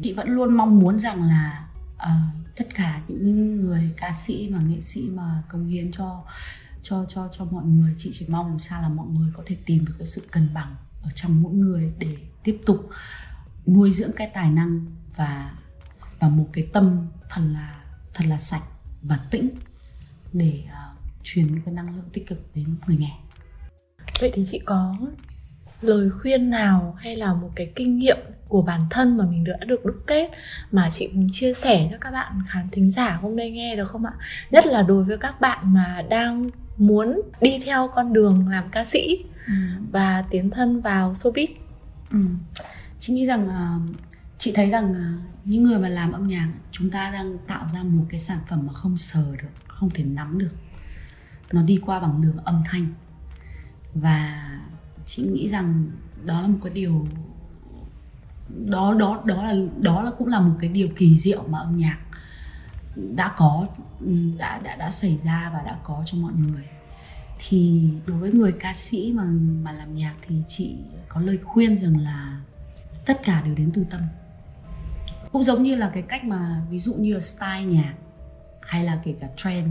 Chị 0.04 0.14
vẫn 0.14 0.30
luôn 0.30 0.58
mong 0.58 0.80
muốn 0.80 1.00
rằng 1.00 1.24
là 1.24 1.68
uh, 1.96 2.56
tất 2.56 2.76
cả 2.76 3.02
những 3.08 3.62
người 3.62 3.92
ca 3.98 4.14
sĩ 4.14 4.50
và 4.52 4.60
nghệ 4.60 4.82
sĩ 4.82 5.10
mà 5.10 5.44
công 5.48 5.68
hiến 5.68 5.92
cho 5.92 6.24
cho 6.90 7.06
cho 7.10 7.30
cho 7.32 7.46
mọi 7.46 7.64
người. 7.66 7.96
Chị 7.98 8.10
chỉ 8.14 8.26
mong 8.30 8.48
làm 8.48 8.60
sao 8.60 8.82
là 8.82 8.90
mọi 8.90 9.08
người 9.08 9.32
có 9.34 9.44
thể 9.46 9.58
tìm 9.66 9.86
được 9.86 9.94
cái 9.98 10.08
sự 10.08 10.28
cân 10.32 10.54
bằng 10.54 10.76
ở 11.04 11.10
trong 11.16 11.42
mỗi 11.42 11.54
người 11.54 11.94
để 11.98 12.18
tiếp 12.44 12.62
tục 12.66 12.90
nuôi 13.68 13.92
dưỡng 13.92 14.12
cái 14.16 14.32
tài 14.34 14.52
năng 14.52 14.86
và 15.16 15.52
và 16.20 16.30
một 16.30 16.46
cái 16.54 16.68
tâm 16.74 17.08
thật 17.30 17.42
là 17.54 17.84
thật 18.14 18.26
là 18.28 18.38
sạch 18.38 18.64
và 19.02 19.20
tĩnh 19.32 19.50
để 20.34 20.64
uh, 20.66 21.00
truyền 21.24 21.48
những 21.48 21.62
cái 21.66 21.74
năng 21.74 21.96
lượng 21.96 22.10
tích 22.14 22.28
cực 22.28 22.56
đến 22.56 22.76
người 22.88 22.98
nghe. 22.98 23.18
Vậy 24.20 24.32
thì 24.34 24.46
chị 24.46 24.60
có 24.60 24.96
lời 25.82 26.10
khuyên 26.10 26.50
nào 26.50 26.96
hay 27.00 27.16
là 27.16 27.34
một 27.34 27.50
cái 27.56 27.72
kinh 27.76 27.98
nghiệm 27.98 28.18
của 28.48 28.62
bản 28.62 28.82
thân 28.90 29.18
mà 29.18 29.26
mình 29.26 29.44
đã 29.44 29.66
được 29.68 29.86
đúc 29.86 29.96
kết 30.08 30.30
mà 30.72 30.90
chị 30.90 31.10
muốn 31.14 31.30
chia 31.32 31.54
sẻ 31.54 31.88
cho 31.92 31.98
các 32.02 32.12
bạn 32.12 32.42
khán 32.48 32.70
thính 32.72 32.92
giả 32.92 33.20
hôm 33.22 33.36
nay 33.36 33.52
nghe 33.52 33.76
được 33.76 33.86
không 33.86 34.06
ạ? 34.06 34.14
Nhất 34.52 34.66
là 34.66 34.82
đối 34.82 35.04
với 35.04 35.18
các 35.18 35.42
bạn 35.42 35.74
mà 35.74 36.02
đang 36.10 36.50
muốn 36.80 37.22
đi 37.42 37.60
theo 37.66 37.90
con 37.94 38.14
đường 38.14 38.48
làm 38.48 38.70
ca 38.72 38.84
sĩ 38.84 39.26
ừ. 39.48 39.54
và 39.92 40.24
tiến 40.30 40.50
thân 40.50 40.82
vào 40.82 41.14
showbiz 41.14 41.48
ừ. 42.12 42.20
chị 43.00 43.14
nghĩ 43.14 43.26
rằng 43.26 43.48
uh, 43.48 43.96
chị 44.38 44.52
thấy 44.52 44.70
rằng 44.70 44.92
uh, 44.92 45.30
những 45.46 45.64
người 45.64 45.80
mà 45.80 45.90
làm 45.90 46.12
âm 46.12 46.28
nhạc 46.28 46.48
chúng 46.72 46.90
ta 46.90 47.12
đang 47.12 47.38
tạo 47.48 47.68
ra 47.74 47.84
một 47.84 48.06
cái 48.10 48.20
sản 48.20 48.40
phẩm 48.50 48.68
mà 48.68 48.74
không 48.74 48.98
sờ 48.98 49.36
được 49.42 49.50
không 49.68 49.90
thể 49.90 50.04
nắm 50.04 50.38
được 50.38 50.52
nó 51.52 51.62
đi 51.62 51.80
qua 51.86 52.00
bằng 52.00 52.22
đường 52.22 52.38
âm 52.44 52.62
thanh 52.66 52.88
và 53.94 54.50
chị 55.06 55.24
nghĩ 55.24 55.48
rằng 55.48 55.92
đó 56.26 56.42
là 56.42 56.48
một 56.48 56.58
cái 56.64 56.74
điều 56.74 57.08
đó 58.66 58.94
đó 58.94 59.22
đó 59.26 59.44
là 59.44 59.56
đó 59.80 60.02
là 60.02 60.12
cũng 60.18 60.28
là 60.28 60.40
một 60.40 60.56
cái 60.60 60.70
điều 60.70 60.88
kỳ 60.96 61.18
diệu 61.18 61.44
mà 61.48 61.60
âm 61.60 61.78
nhạc 61.78 61.98
đã 63.16 63.34
có 63.38 63.68
ừ, 64.00 64.16
đã 64.38 64.60
đã 64.64 64.76
đã 64.76 64.92
xảy 64.92 65.20
ra 65.24 65.52
và 65.54 65.62
đã 65.66 65.78
có 65.84 66.04
cho 66.06 66.18
mọi 66.18 66.34
người. 66.34 66.64
Thì 67.40 67.90
đối 68.06 68.18
với 68.18 68.32
người 68.32 68.52
ca 68.52 68.74
sĩ 68.74 69.12
mà 69.14 69.24
mà 69.64 69.72
làm 69.72 69.96
nhạc 69.96 70.16
thì 70.28 70.36
chị 70.48 70.76
có 71.08 71.22
lời 71.22 71.38
khuyên 71.44 71.78
rằng 71.78 71.98
là 71.98 72.42
tất 73.06 73.20
cả 73.24 73.42
đều 73.42 73.56
đến 73.56 73.72
từ 73.74 73.86
tâm. 73.90 74.02
Cũng 75.32 75.44
giống 75.44 75.64
như 75.64 75.76
là 75.76 75.90
cái 75.94 76.04
cách 76.04 76.24
mà 76.24 76.62
ví 76.70 76.80
dụ 76.80 76.94
như 76.94 77.14
là 77.14 77.20
style 77.20 77.64
nhạc 77.64 77.94
hay 78.62 78.84
là 78.84 79.00
kể 79.04 79.16
cả 79.20 79.28
trend 79.38 79.70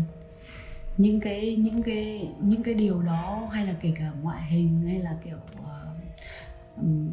những 0.99 1.20
cái 1.20 1.56
những 1.56 1.82
cái 1.82 2.28
những 2.40 2.62
cái 2.62 2.75
điều 2.75 3.02
đó 3.02 3.49
hay 3.52 3.66
là 3.66 3.73
kể 3.80 3.92
cả 3.97 4.11
ngoại 4.23 4.42
hình 4.42 4.87
hay 4.87 4.99
là 4.99 5.16
kiểu 5.25 5.37
uh, 5.37 5.88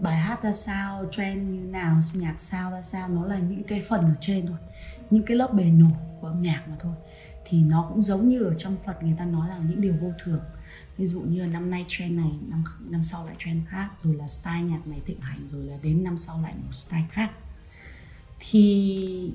bài 0.01 0.17
hát 0.17 0.43
ra 0.43 0.51
sao, 0.51 1.05
trend 1.11 1.49
như 1.49 1.65
nào 1.67 1.99
nhạc 2.15 2.39
sao, 2.39 2.71
ra 2.71 2.81
sao, 2.81 3.09
nó 3.09 3.25
là 3.25 3.39
những 3.39 3.63
cái 3.63 3.83
phần 3.89 4.01
ở 4.01 4.15
trên 4.19 4.47
thôi. 4.47 4.57
Những 5.09 5.23
cái 5.23 5.37
lớp 5.37 5.53
bề 5.53 5.63
nổi 5.63 5.91
của 6.21 6.27
âm 6.27 6.41
nhạc 6.41 6.63
mà 6.69 6.75
thôi. 6.79 6.93
Thì 7.45 7.63
nó 7.63 7.85
cũng 7.89 8.03
giống 8.03 8.29
như 8.29 8.43
ở 8.43 8.53
trong 8.53 8.77
Phật 8.85 9.03
người 9.03 9.15
ta 9.17 9.25
nói 9.25 9.49
rằng 9.49 9.67
những 9.69 9.81
điều 9.81 9.93
vô 10.01 10.11
thường. 10.23 10.41
Ví 10.97 11.07
dụ 11.07 11.21
như 11.21 11.41
là 11.41 11.47
năm 11.47 11.69
nay 11.69 11.85
trend 11.87 12.17
này, 12.17 12.31
năm 12.47 12.63
năm 12.79 13.03
sau 13.03 13.25
lại 13.25 13.35
trend 13.39 13.67
khác, 13.67 13.89
rồi 14.03 14.15
là 14.15 14.27
style 14.27 14.61
nhạc 14.61 14.87
này 14.87 15.01
thịnh 15.05 15.19
hành, 15.21 15.47
rồi 15.47 15.65
là 15.65 15.77
đến 15.81 16.03
năm 16.03 16.17
sau 16.17 16.41
lại 16.41 16.53
một 16.63 16.73
style 16.73 17.05
khác. 17.11 17.31
Thì 18.39 19.31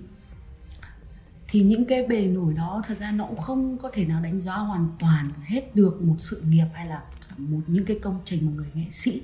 thì 1.49 1.63
những 1.63 1.85
cái 1.85 2.07
bề 2.07 2.27
nổi 2.27 2.55
đó 2.55 2.83
thật 2.87 2.99
ra 2.99 3.11
nó 3.11 3.27
cũng 3.27 3.41
không 3.41 3.79
có 3.79 3.91
thể 3.93 4.05
nào 4.05 4.23
đánh 4.23 4.41
giá 4.41 4.55
hoàn 4.55 4.89
toàn 4.99 5.31
hết 5.45 5.75
được 5.75 6.03
một 6.03 6.15
sự 6.19 6.43
nghiệp 6.49 6.67
hay 6.75 6.87
là 6.87 7.03
một 7.39 7.61
những 7.67 7.85
cái 7.85 7.99
công 8.03 8.21
trình 8.25 8.47
mà 8.47 8.53
người 8.53 8.69
nghệ 8.75 8.87
sĩ 8.91 9.23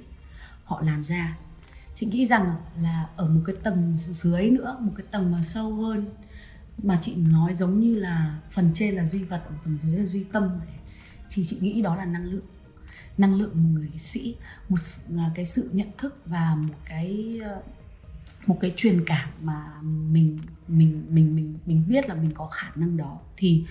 họ 0.67 0.83
làm 0.83 1.05
ra. 1.05 1.37
Chị 1.95 2.07
nghĩ 2.07 2.27
rằng 2.27 2.57
là 2.81 3.07
ở 3.17 3.29
một 3.29 3.41
cái 3.45 3.57
tầng 3.63 3.95
dưới 3.97 4.51
nữa, 4.51 4.77
một 4.81 4.93
cái 4.97 5.07
tầng 5.11 5.33
mà 5.33 5.43
sâu 5.43 5.75
hơn, 5.75 6.07
mà 6.83 6.99
chị 7.01 7.15
nói 7.17 7.55
giống 7.55 7.81
như 7.81 7.95
là 7.99 8.39
phần 8.51 8.71
trên 8.75 8.95
là 8.95 9.05
duy 9.05 9.25
vật, 9.25 9.43
phần 9.65 9.79
dưới 9.79 9.99
là 9.99 10.07
duy 10.07 10.25
tâm 10.33 10.61
thì 11.31 11.45
chị 11.45 11.59
nghĩ 11.61 11.83
đó 11.83 11.97
là 11.97 12.05
năng 12.05 12.25
lượng. 12.25 12.45
Năng 13.19 13.35
lượng 13.35 13.51
một 13.55 13.69
người 13.73 13.91
sĩ, 13.99 14.37
một 14.69 14.77
à, 15.17 15.31
cái 15.35 15.47
sự 15.47 15.71
nhận 15.73 15.89
thức 15.99 16.23
và 16.27 16.55
một 16.55 16.75
cái 16.85 17.41
ờ, 17.45 17.63
một 18.47 18.59
cái 18.61 18.73
truyền 18.77 19.05
cảm 19.07 19.29
mà 19.43 19.65
mình 19.83 20.39
mình 20.69 21.07
mình 21.09 21.37
mình 21.37 21.59
mình 21.67 21.85
biết 21.89 22.09
là 22.09 22.15
mình 22.15 22.31
có 22.35 22.47
khả 22.47 22.71
năng 22.75 22.97
đó. 22.97 23.19
Thì 23.37 23.65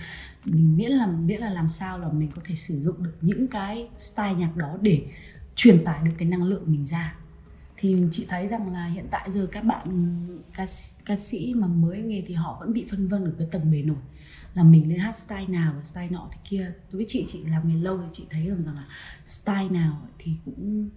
mình 0.44 0.76
miễn 0.76 0.90
là 0.90 1.06
miễn 1.06 1.40
là 1.40 1.50
làm 1.50 1.68
sao 1.68 1.98
là 1.98 2.08
mình 2.08 2.30
có 2.36 2.42
thể 2.44 2.54
sử 2.54 2.80
dụng 2.80 3.02
được 3.02 3.14
những 3.20 3.48
cái 3.48 3.88
style 3.96 4.34
nhạc 4.34 4.56
đó 4.56 4.76
để 4.80 5.06
truyền 5.56 5.84
tải 5.84 6.00
được 6.04 6.12
cái 6.18 6.28
năng 6.28 6.42
lượng 6.42 6.62
mình 6.66 6.84
ra. 6.84 7.14
Thì 7.76 7.96
chị 8.10 8.26
thấy 8.28 8.48
rằng 8.48 8.72
là 8.72 8.86
hiện 8.86 9.06
tại 9.10 9.32
giờ 9.32 9.46
các 9.52 9.64
bạn 9.64 10.16
ca, 10.56 10.66
ca 11.04 11.16
sĩ 11.16 11.54
mà 11.54 11.66
mới 11.66 12.02
nghề 12.02 12.22
thì 12.26 12.34
họ 12.34 12.56
vẫn 12.60 12.72
bị 12.72 12.86
phân 12.90 13.08
vân 13.08 13.24
ở 13.24 13.32
cái 13.38 13.48
tầng 13.50 13.70
bề 13.70 13.82
nổi. 13.82 13.96
Là 14.54 14.62
mình 14.62 14.88
lên 14.88 14.98
hát 14.98 15.16
style 15.16 15.46
nào 15.46 15.72
và 15.76 15.84
style 15.84 16.08
nọ 16.10 16.28
thì 16.32 16.38
kia. 16.44 16.72
Đối 16.90 16.96
với 16.96 17.04
chị 17.08 17.24
chị 17.28 17.44
làm 17.44 17.68
nghề 17.68 17.74
lâu 17.74 17.98
thì 17.98 18.08
chị 18.12 18.26
thấy 18.30 18.48
rằng 18.48 18.64
là 18.66 18.84
style 19.26 19.68
nào 19.70 20.08
thì 20.18 20.36
cũng 20.44 20.90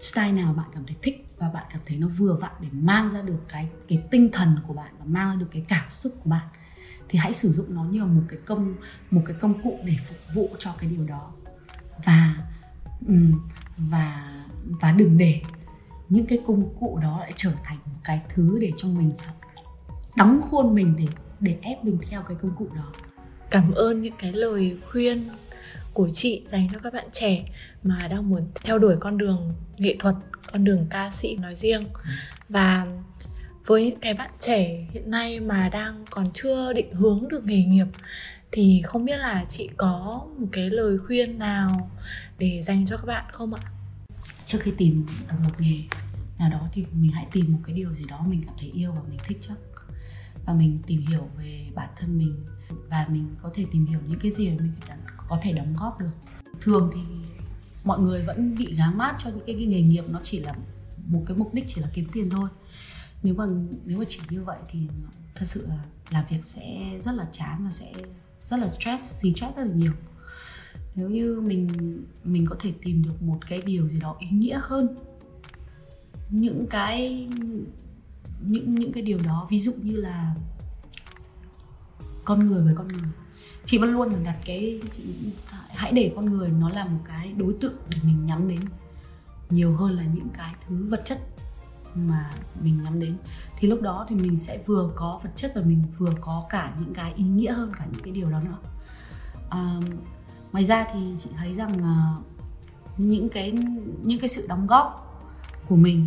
style 0.00 0.32
nào 0.32 0.54
bạn 0.54 0.66
cảm 0.74 0.86
thấy 0.86 0.96
thích 1.02 1.26
và 1.36 1.50
bạn 1.50 1.66
cảm 1.70 1.80
thấy 1.86 1.98
nó 1.98 2.08
vừa 2.08 2.36
vặn 2.40 2.52
để 2.60 2.68
mang 2.72 3.14
ra 3.14 3.22
được 3.22 3.40
cái 3.48 3.68
cái 3.88 4.02
tinh 4.10 4.28
thần 4.32 4.56
của 4.66 4.72
bạn 4.72 4.94
và 4.98 5.04
mang 5.04 5.30
ra 5.30 5.40
được 5.40 5.48
cái 5.50 5.64
cảm 5.68 5.90
xúc 5.90 6.12
của 6.24 6.30
bạn. 6.30 6.48
Thì 7.08 7.18
hãy 7.18 7.34
sử 7.34 7.52
dụng 7.52 7.74
nó 7.74 7.84
như 7.84 8.04
một 8.04 8.22
cái 8.28 8.38
công 8.44 8.74
một 9.10 9.22
cái 9.26 9.36
công 9.40 9.62
cụ 9.62 9.78
để 9.84 9.96
phục 10.06 10.18
vụ 10.34 10.48
cho 10.58 10.74
cái 10.78 10.90
điều 10.90 11.06
đó. 11.06 11.32
Và 12.04 12.34
và 13.78 14.34
và 14.62 14.92
đừng 14.92 15.18
để 15.18 15.40
những 16.08 16.26
cái 16.26 16.38
công 16.46 16.74
cụ 16.80 16.98
đó 17.02 17.18
lại 17.20 17.32
trở 17.36 17.52
thành 17.64 17.78
một 17.84 18.00
cái 18.04 18.20
thứ 18.28 18.58
để 18.60 18.72
cho 18.76 18.88
mình 18.88 19.12
đóng 20.16 20.40
khuôn 20.42 20.74
mình 20.74 20.94
để 20.98 21.06
để 21.40 21.56
ép 21.62 21.84
mình 21.84 21.98
theo 22.10 22.22
cái 22.22 22.36
công 22.42 22.54
cụ 22.54 22.68
đó. 22.76 22.92
Cảm 23.50 23.72
ơn 23.72 24.02
những 24.02 24.14
cái 24.18 24.32
lời 24.32 24.78
khuyên 24.90 25.28
của 25.92 26.08
chị 26.08 26.42
dành 26.46 26.68
cho 26.72 26.78
các 26.82 26.92
bạn 26.92 27.06
trẻ 27.12 27.44
mà 27.82 28.08
đang 28.10 28.28
muốn 28.28 28.42
theo 28.64 28.78
đuổi 28.78 28.96
con 29.00 29.18
đường 29.18 29.52
nghệ 29.76 29.96
thuật 29.98 30.14
con 30.52 30.64
đường 30.64 30.86
ca 30.90 31.10
sĩ 31.10 31.36
nói 31.36 31.54
riêng. 31.54 31.84
Và 32.48 32.86
với 33.66 33.84
những 33.84 34.00
cái 34.00 34.14
bạn 34.14 34.30
trẻ 34.38 34.86
hiện 34.92 35.10
nay 35.10 35.40
mà 35.40 35.68
đang 35.68 36.04
còn 36.10 36.30
chưa 36.34 36.72
định 36.72 36.94
hướng 36.94 37.28
được 37.28 37.44
nghề 37.44 37.62
nghiệp 37.62 37.86
thì 38.52 38.82
không 38.84 39.04
biết 39.04 39.16
là 39.16 39.44
chị 39.48 39.68
có 39.76 40.26
một 40.38 40.46
cái 40.52 40.70
lời 40.70 40.98
khuyên 40.98 41.38
nào 41.38 41.90
để 42.38 42.62
dành 42.62 42.86
cho 42.86 42.96
các 42.96 43.06
bạn 43.06 43.24
không 43.32 43.54
ạ? 43.54 43.62
Trước 44.44 44.58
khi 44.62 44.72
tìm 44.78 45.06
một 45.44 45.60
nghề 45.60 45.82
nào 46.38 46.50
đó 46.50 46.68
thì 46.72 46.84
mình 46.92 47.12
hãy 47.12 47.26
tìm 47.32 47.52
một 47.52 47.58
cái 47.64 47.76
điều 47.76 47.94
gì 47.94 48.04
đó 48.08 48.24
mình 48.26 48.42
cảm 48.46 48.54
thấy 48.58 48.70
yêu 48.70 48.92
và 48.92 49.02
mình 49.08 49.18
thích 49.26 49.38
trước. 49.40 49.54
Và 50.46 50.54
mình 50.54 50.78
tìm 50.86 51.06
hiểu 51.06 51.28
về 51.38 51.66
bản 51.74 51.88
thân 51.96 52.18
mình. 52.18 52.44
Và 52.90 53.06
mình 53.08 53.34
có 53.42 53.50
thể 53.54 53.64
tìm 53.72 53.86
hiểu 53.86 54.00
những 54.06 54.18
cái 54.18 54.30
gì 54.30 54.48
mình 54.48 54.72
có 55.28 55.38
thể 55.42 55.52
đóng 55.52 55.74
góp 55.80 56.00
được. 56.00 56.10
Thường 56.60 56.90
thì 56.94 57.00
mọi 57.84 57.98
người 57.98 58.22
vẫn 58.22 58.54
bị 58.58 58.74
gá 58.74 58.90
mát 58.90 59.16
cho 59.18 59.30
những 59.30 59.46
cái, 59.46 59.54
cái 59.58 59.66
nghề 59.66 59.80
nghiệp 59.80 60.04
nó 60.08 60.20
chỉ 60.22 60.40
là 60.40 60.54
một 61.06 61.22
cái 61.26 61.36
mục 61.36 61.54
đích 61.54 61.64
chỉ 61.68 61.80
là 61.80 61.88
kiếm 61.94 62.08
tiền 62.12 62.30
thôi. 62.30 62.48
Nếu 63.22 63.34
mà 63.34 63.44
nếu 63.84 63.98
mà 63.98 64.04
chỉ 64.08 64.20
như 64.30 64.42
vậy 64.42 64.58
thì 64.70 64.88
thật 65.34 65.46
sự 65.46 65.66
là 65.66 65.78
làm 66.10 66.24
việc 66.30 66.44
sẽ 66.44 66.98
rất 67.04 67.12
là 67.12 67.26
chán 67.32 67.64
và 67.64 67.72
sẽ 67.72 67.92
rất 68.50 68.56
là 68.56 68.68
stress 68.68 69.22
gì 69.22 69.32
stress 69.36 69.56
rất 69.56 69.62
là 69.62 69.72
nhiều. 69.74 69.92
Nếu 70.94 71.08
như 71.08 71.40
mình 71.46 71.68
mình 72.24 72.46
có 72.46 72.56
thể 72.60 72.72
tìm 72.82 73.02
được 73.02 73.22
một 73.22 73.38
cái 73.48 73.62
điều 73.62 73.88
gì 73.88 74.00
đó 74.00 74.16
ý 74.18 74.28
nghĩa 74.30 74.60
hơn, 74.62 74.96
những 76.30 76.66
cái, 76.70 77.28
những 78.40 78.70
những 78.70 78.92
cái 78.92 79.02
điều 79.02 79.18
đó, 79.18 79.46
ví 79.50 79.60
dụ 79.60 79.72
như 79.82 79.96
là 79.96 80.34
con 82.24 82.46
người 82.46 82.62
với 82.64 82.74
con 82.76 82.88
người. 82.88 83.10
Chị 83.64 83.78
vẫn 83.78 83.90
luôn 83.90 84.24
đặt 84.24 84.38
cái, 84.44 84.80
chị, 84.90 85.02
hãy 85.68 85.92
để 85.92 86.12
con 86.16 86.32
người 86.32 86.48
nó 86.48 86.68
là 86.68 86.84
một 86.84 87.00
cái 87.04 87.32
đối 87.32 87.54
tượng 87.60 87.76
để 87.88 87.98
mình 88.02 88.26
nhắm 88.26 88.48
đến 88.48 88.60
nhiều 89.50 89.72
hơn 89.72 89.92
là 89.92 90.02
những 90.02 90.28
cái 90.34 90.54
thứ 90.68 90.86
vật 90.88 91.02
chất 91.04 91.18
mà 91.94 92.30
mình 92.62 92.82
nhắm 92.82 93.00
đến. 93.00 93.16
Thì 93.58 93.68
lúc 93.68 93.82
đó 93.82 94.06
thì 94.08 94.16
mình 94.16 94.38
sẽ 94.38 94.62
vừa 94.66 94.90
có 94.96 95.20
vật 95.22 95.30
chất 95.36 95.52
và 95.54 95.62
mình 95.64 95.82
vừa 95.98 96.12
có 96.20 96.44
cả 96.48 96.72
những 96.80 96.94
cái 96.94 97.12
ý 97.16 97.24
nghĩa 97.24 97.52
hơn 97.52 97.72
cả 97.78 97.84
những 97.92 98.02
cái 98.02 98.12
điều 98.12 98.30
đó 98.30 98.40
nữa. 98.44 98.58
À, 99.50 99.80
ngoài 100.52 100.64
ra 100.64 100.86
thì 100.92 101.14
chị 101.18 101.30
thấy 101.36 101.54
rằng 101.54 101.72
uh, 101.78 102.24
những 102.98 103.28
cái 103.28 103.52
những 104.02 104.18
cái 104.18 104.28
sự 104.28 104.46
đóng 104.48 104.66
góp 104.66 105.04
của 105.68 105.76
mình 105.76 106.06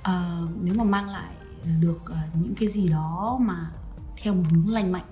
uh, 0.00 0.50
nếu 0.62 0.74
mà 0.74 0.84
mang 0.84 1.08
lại 1.08 1.34
được 1.80 2.00
uh, 2.02 2.36
những 2.42 2.54
cái 2.54 2.68
gì 2.68 2.88
đó 2.88 3.38
mà 3.40 3.70
theo 4.16 4.34
một 4.34 4.42
hướng 4.50 4.68
lành 4.68 4.92
mạnh 4.92 5.04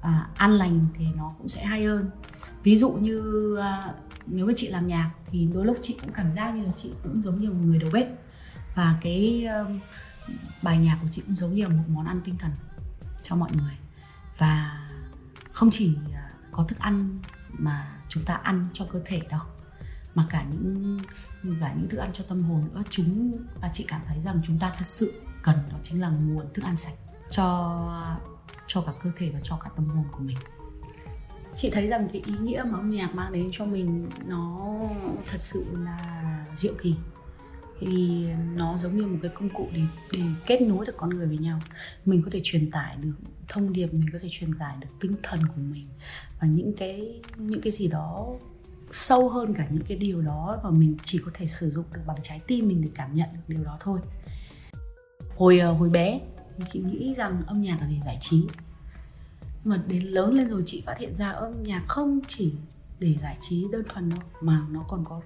à, 0.00 0.28
an 0.36 0.50
lành 0.50 0.84
thì 0.94 1.06
nó 1.16 1.30
cũng 1.38 1.48
sẽ 1.48 1.64
hay 1.64 1.84
hơn. 1.84 2.10
Ví 2.62 2.76
dụ 2.76 2.90
như 2.90 3.56
à, 3.56 3.94
nếu 4.26 4.46
mà 4.46 4.52
chị 4.56 4.68
làm 4.68 4.86
nhạc 4.86 5.10
thì 5.26 5.48
đôi 5.54 5.66
lúc 5.66 5.78
chị 5.82 5.98
cũng 6.02 6.12
cảm 6.12 6.32
giác 6.32 6.54
như 6.54 6.64
là 6.64 6.72
chị 6.76 6.92
cũng 7.02 7.22
giống 7.22 7.38
như 7.38 7.50
một 7.50 7.60
người 7.64 7.78
đầu 7.78 7.90
bếp 7.92 8.06
và 8.80 8.96
cái 9.00 9.46
um, 9.46 9.80
bài 10.62 10.78
nhạc 10.78 10.98
của 11.02 11.08
chị 11.12 11.22
cũng 11.26 11.36
giống 11.36 11.54
như 11.54 11.64
là 11.64 11.68
một 11.68 11.84
món 11.88 12.06
ăn 12.06 12.20
tinh 12.24 12.38
thần 12.38 12.50
cho 13.22 13.36
mọi 13.36 13.50
người. 13.52 13.76
Và 14.38 14.86
không 15.52 15.70
chỉ 15.70 15.96
à, 16.14 16.30
có 16.50 16.64
thức 16.68 16.78
ăn 16.78 17.18
mà 17.52 17.98
chúng 18.08 18.24
ta 18.24 18.34
ăn 18.34 18.66
cho 18.72 18.84
cơ 18.84 19.00
thể 19.04 19.20
đâu 19.30 19.40
mà 20.14 20.26
cả 20.30 20.44
những 20.50 20.98
và 21.42 21.72
những 21.72 21.88
thức 21.88 21.98
ăn 21.98 22.10
cho 22.12 22.24
tâm 22.28 22.42
hồn 22.42 22.68
nữa. 22.74 22.82
Chúng 22.90 23.32
và 23.60 23.70
chị 23.72 23.84
cảm 23.88 24.00
thấy 24.06 24.20
rằng 24.24 24.40
chúng 24.46 24.58
ta 24.58 24.72
thật 24.76 24.86
sự 24.86 25.22
cần 25.42 25.56
đó 25.72 25.78
chính 25.82 26.00
là 26.00 26.08
nguồn 26.08 26.52
thức 26.54 26.64
ăn 26.64 26.76
sạch 26.76 26.94
cho 27.30 27.46
cho 28.66 28.80
cả 28.80 28.92
cơ 29.02 29.10
thể 29.16 29.30
và 29.30 29.40
cho 29.42 29.56
cả 29.56 29.70
tâm 29.76 29.88
hồn 29.88 30.04
của 30.12 30.20
mình. 30.20 30.36
Chị 31.56 31.70
thấy 31.70 31.86
rằng 31.86 32.08
cái 32.12 32.22
ý 32.26 32.34
nghĩa 32.40 32.64
mà 32.70 32.78
âm 32.78 32.90
nhạc 32.90 33.14
mang 33.14 33.32
đến 33.32 33.48
cho 33.52 33.64
mình 33.64 34.10
nó 34.26 34.58
thật 35.26 35.42
sự 35.42 35.66
là 35.78 36.46
diệu 36.56 36.74
kỳ 36.82 36.94
vì 37.80 38.26
nó 38.54 38.76
giống 38.76 38.96
như 38.96 39.06
một 39.06 39.18
cái 39.22 39.30
công 39.34 39.48
cụ 39.48 39.68
để 39.74 39.80
để 40.12 40.20
kết 40.46 40.60
nối 40.60 40.86
được 40.86 40.96
con 40.96 41.10
người 41.10 41.26
với 41.26 41.38
nhau. 41.38 41.60
Mình 42.04 42.22
có 42.22 42.30
thể 42.32 42.40
truyền 42.42 42.70
tải 42.70 42.96
được 43.02 43.14
thông 43.48 43.72
điệp, 43.72 43.86
mình 43.92 44.06
có 44.12 44.18
thể 44.22 44.28
truyền 44.32 44.58
tải 44.58 44.76
được 44.80 44.88
tinh 45.00 45.14
thần 45.22 45.46
của 45.46 45.60
mình 45.60 45.86
và 46.40 46.46
những 46.46 46.72
cái 46.76 47.20
những 47.36 47.60
cái 47.60 47.72
gì 47.72 47.88
đó 47.88 48.26
sâu 48.92 49.28
hơn 49.28 49.54
cả 49.54 49.66
những 49.70 49.84
cái 49.84 49.96
điều 49.96 50.22
đó 50.22 50.60
và 50.62 50.70
mình 50.70 50.96
chỉ 51.02 51.20
có 51.24 51.30
thể 51.34 51.46
sử 51.46 51.70
dụng 51.70 51.84
được 51.92 52.00
bằng 52.06 52.16
trái 52.22 52.40
tim 52.46 52.68
mình 52.68 52.82
để 52.82 52.88
cảm 52.94 53.14
nhận 53.14 53.28
được 53.32 53.40
điều 53.48 53.64
đó 53.64 53.78
thôi. 53.80 54.00
Hồi 55.36 55.58
ờ, 55.58 55.72
hồi 55.72 55.88
bé, 55.88 56.20
thì 56.56 56.64
chị 56.72 56.80
nghĩ 56.80 57.14
rằng 57.14 57.42
âm 57.46 57.60
nhạc 57.60 57.80
là 57.80 57.86
để 57.86 58.00
giải 58.04 58.18
trí. 58.20 58.46
Mà 59.64 59.82
đến 59.88 60.02
lớn 60.02 60.34
lên 60.34 60.48
rồi 60.48 60.62
chị 60.66 60.82
phát 60.86 60.98
hiện 60.98 61.16
ra 61.16 61.28
âm 61.28 61.62
nhạc 61.62 61.84
không 61.88 62.20
chỉ 62.28 62.52
để 62.98 63.16
giải 63.22 63.36
trí 63.40 63.66
đơn 63.72 63.82
thuần 63.88 64.10
đâu, 64.10 64.18
mà 64.40 64.60
nó 64.70 64.84
còn 64.88 65.04
có 65.04 65.20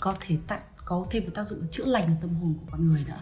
có 0.00 0.16
thể 0.20 0.36
tác 0.46 0.71
có 0.84 1.06
thêm 1.10 1.24
một 1.24 1.30
tác 1.34 1.46
dụng 1.46 1.68
chữa 1.70 1.84
lành 1.84 2.06
ở 2.06 2.14
tâm 2.20 2.34
hồn 2.34 2.54
của 2.54 2.66
con 2.70 2.90
người 2.90 3.04
nữa. 3.04 3.20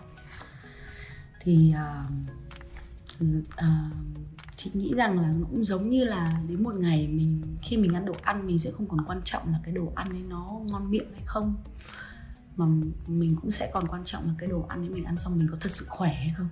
Thì 1.40 1.74
uh, 1.76 3.26
uh, 3.48 3.94
chị 4.56 4.70
nghĩ 4.74 4.94
rằng 4.94 5.20
là 5.20 5.32
nó 5.38 5.46
cũng 5.50 5.64
giống 5.64 5.90
như 5.90 6.04
là 6.04 6.40
đến 6.48 6.62
một 6.62 6.74
ngày 6.74 7.08
mình 7.08 7.56
khi 7.62 7.76
mình 7.76 7.94
ăn 7.94 8.04
đồ 8.04 8.12
ăn 8.22 8.46
mình 8.46 8.58
sẽ 8.58 8.70
không 8.70 8.88
còn 8.88 9.04
quan 9.06 9.20
trọng 9.24 9.52
là 9.52 9.60
cái 9.62 9.74
đồ 9.74 9.92
ăn 9.94 10.10
ấy 10.10 10.22
nó 10.22 10.60
ngon 10.66 10.90
miệng 10.90 11.12
hay 11.14 11.22
không 11.26 11.56
mà 12.56 12.66
mình 13.06 13.36
cũng 13.40 13.50
sẽ 13.50 13.70
còn 13.72 13.88
quan 13.88 14.02
trọng 14.04 14.26
là 14.26 14.34
cái 14.38 14.48
đồ 14.48 14.66
ăn 14.68 14.82
ấy 14.82 14.88
mình 14.88 15.04
ăn 15.04 15.16
xong 15.16 15.38
mình 15.38 15.48
có 15.50 15.56
thật 15.60 15.72
sự 15.72 15.86
khỏe 15.88 16.12
hay 16.14 16.34
không. 16.36 16.48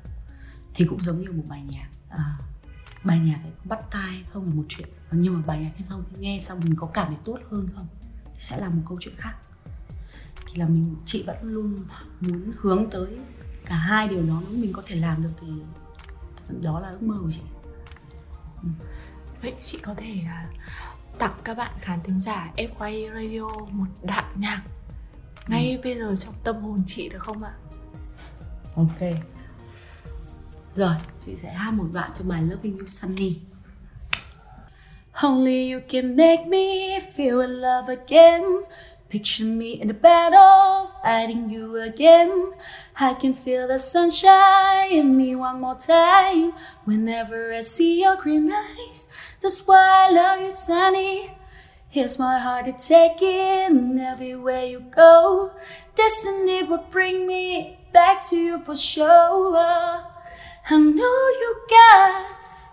Thì 0.74 0.84
cũng 0.84 1.02
giống 1.02 1.20
như 1.20 1.32
một 1.32 1.44
bài 1.48 1.62
nhạc 1.70 1.88
à, 2.08 2.38
bài 3.04 3.18
nhạc 3.18 3.40
ấy 3.42 3.52
bắt 3.64 3.78
tai 3.90 4.24
không 4.32 4.46
là 4.46 4.54
một 4.54 4.64
chuyện 4.68 4.88
nhưng 5.10 5.34
mà 5.34 5.42
bài 5.46 5.60
nhạc 5.60 5.70
khi 5.74 5.84
xong 5.84 6.04
khi 6.10 6.16
nghe 6.18 6.38
xong 6.40 6.60
mình 6.64 6.74
có 6.76 6.86
cảm 6.86 7.08
thấy 7.08 7.16
tốt 7.24 7.38
hơn 7.50 7.68
không? 7.74 7.86
Thì 8.24 8.40
sẽ 8.40 8.60
là 8.60 8.68
một 8.68 8.82
câu 8.88 8.98
chuyện 9.00 9.14
khác 9.14 9.34
là 10.58 10.66
mình 10.66 10.96
chị 11.04 11.24
vẫn 11.26 11.36
luôn 11.42 11.78
muốn 12.20 12.52
hướng 12.58 12.90
tới 12.90 13.06
cả 13.64 13.74
hai 13.74 14.08
điều 14.08 14.22
đó 14.22 14.42
nếu 14.48 14.60
mình 14.60 14.72
có 14.72 14.82
thể 14.86 14.96
làm 14.96 15.22
được 15.22 15.30
thì 15.40 15.46
đó 16.62 16.80
là 16.80 16.88
ước 16.88 17.02
mơ 17.02 17.14
của 17.22 17.30
chị 17.30 17.40
ừ. 18.62 18.68
vậy 19.42 19.54
chị 19.62 19.78
có 19.82 19.94
thể 19.94 20.14
uh, 20.18 20.58
tặng 21.18 21.34
các 21.44 21.54
bạn 21.54 21.72
khán 21.80 21.98
thính 22.04 22.20
giả 22.20 22.52
FY 22.56 23.14
Radio 23.14 23.48
một 23.70 23.86
đoạn 24.02 24.24
nhạc 24.36 24.62
ngay 25.48 25.72
ừ. 25.72 25.80
bây 25.84 25.98
giờ 25.98 26.16
trong 26.16 26.34
tâm 26.44 26.56
hồn 26.56 26.82
chị 26.86 27.08
được 27.08 27.18
không 27.18 27.42
ạ? 27.42 27.52
Ok 28.76 29.00
Rồi, 30.76 30.94
chị 31.26 31.36
sẽ 31.36 31.52
hát 31.52 31.70
một 31.70 31.86
đoạn 31.92 32.10
cho 32.14 32.24
bài 32.28 32.42
Loving 32.42 32.78
You 32.78 32.86
Sunny 32.86 33.38
Only 35.12 35.72
you 35.72 35.80
can 35.88 36.16
make 36.16 36.44
me 36.46 36.98
feel 37.16 37.40
in 37.40 37.50
love 37.50 37.96
again 37.96 38.42
Picture 39.08 39.44
me 39.44 39.80
in 39.80 39.88
the 39.88 39.94
battle, 39.94 40.90
fighting 41.02 41.48
you 41.48 41.76
again. 41.80 42.52
I 43.00 43.14
can 43.14 43.32
feel 43.32 43.66
the 43.66 43.78
sunshine 43.78 44.92
in 44.92 45.16
me 45.16 45.34
one 45.34 45.62
more 45.62 45.76
time. 45.76 46.52
Whenever 46.84 47.54
I 47.54 47.62
see 47.62 48.02
your 48.02 48.16
green 48.16 48.52
eyes, 48.52 49.10
that's 49.40 49.66
why 49.66 50.08
I 50.08 50.10
love 50.10 50.42
you, 50.42 50.50
Sunny. 50.50 51.30
Here's 51.88 52.18
my 52.18 52.38
heart 52.38 52.66
to 52.66 52.72
take 52.72 53.22
in 53.22 53.98
everywhere 53.98 54.64
you 54.64 54.80
go. 54.80 55.52
Destiny 55.94 56.64
will 56.64 56.84
bring 56.90 57.26
me 57.26 57.78
back 57.94 58.22
to 58.28 58.36
you 58.36 58.62
for 58.62 58.76
sure. 58.76 59.56
I 59.56 60.76
know 60.76 61.28
you 61.40 61.56
got 61.70 62.26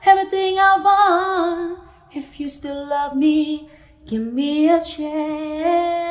everything 0.06 0.60
I 0.60 0.78
want. 0.84 1.80
If 2.12 2.42
you 2.42 2.50
still 2.50 2.86
love 2.86 3.16
me, 3.16 3.70
give 4.10 4.32
me 4.32 4.68
a 4.68 4.80
chance. 4.80 6.06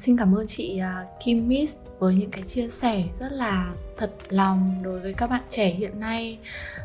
Xin 0.00 0.16
cảm 0.18 0.34
ơn 0.34 0.46
chị 0.46 0.78
à, 0.78 1.04
Kim 1.24 1.48
Miss 1.48 1.78
với 1.98 2.14
những 2.14 2.30
cái 2.30 2.42
chia 2.42 2.68
sẻ 2.68 3.04
rất 3.20 3.32
là 3.32 3.72
thật 3.96 4.12
lòng 4.28 4.78
đối 4.82 5.00
với 5.00 5.14
các 5.14 5.30
bạn 5.30 5.42
trẻ 5.48 5.70
hiện 5.70 6.00
nay 6.00 6.38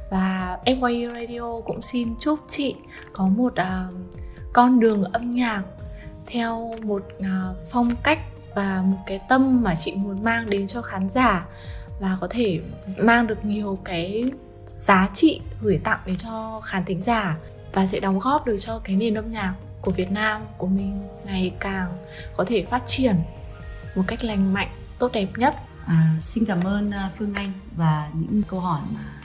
và 0.09 0.57
FYE 0.65 1.13
Radio 1.13 1.61
cũng 1.65 1.81
xin 1.81 2.15
chúc 2.19 2.39
chị 2.47 2.75
có 3.13 3.27
một 3.27 3.53
uh, 3.53 3.95
con 4.53 4.79
đường 4.79 5.03
âm 5.03 5.31
nhạc 5.31 5.63
theo 6.25 6.73
một 6.83 7.03
uh, 7.19 7.57
phong 7.71 7.89
cách 8.03 8.19
và 8.55 8.81
một 8.85 8.97
cái 9.07 9.19
tâm 9.29 9.63
mà 9.63 9.75
chị 9.75 9.93
muốn 9.95 10.23
mang 10.23 10.49
đến 10.49 10.67
cho 10.67 10.81
khán 10.81 11.09
giả 11.09 11.47
và 11.99 12.17
có 12.21 12.27
thể 12.29 12.59
mang 12.97 13.27
được 13.27 13.45
nhiều 13.45 13.77
cái 13.83 14.23
giá 14.75 15.09
trị 15.13 15.41
gửi 15.61 15.79
tặng 15.83 15.99
đến 16.05 16.15
cho 16.17 16.61
khán 16.63 16.85
thính 16.85 17.01
giả 17.01 17.37
và 17.73 17.87
sẽ 17.87 17.99
đóng 17.99 18.19
góp 18.19 18.45
được 18.45 18.57
cho 18.59 18.79
cái 18.79 18.95
nền 18.95 19.13
âm 19.13 19.31
nhạc 19.31 19.53
của 19.81 19.91
Việt 19.91 20.11
Nam 20.11 20.41
của 20.57 20.67
mình 20.67 21.01
ngày 21.25 21.53
càng 21.59 21.97
có 22.37 22.45
thể 22.47 22.65
phát 22.65 22.83
triển 22.85 23.15
một 23.95 24.03
cách 24.07 24.23
lành 24.23 24.53
mạnh 24.53 24.69
tốt 24.99 25.11
đẹp 25.13 25.27
nhất. 25.37 25.55
À, 25.85 26.15
xin 26.21 26.45
cảm 26.45 26.63
ơn 26.63 26.91
à, 26.91 27.11
Phương 27.17 27.33
Anh 27.33 27.51
và 27.75 28.09
những 28.13 28.41
câu 28.41 28.59
hỏi 28.59 28.81
mà 28.91 29.19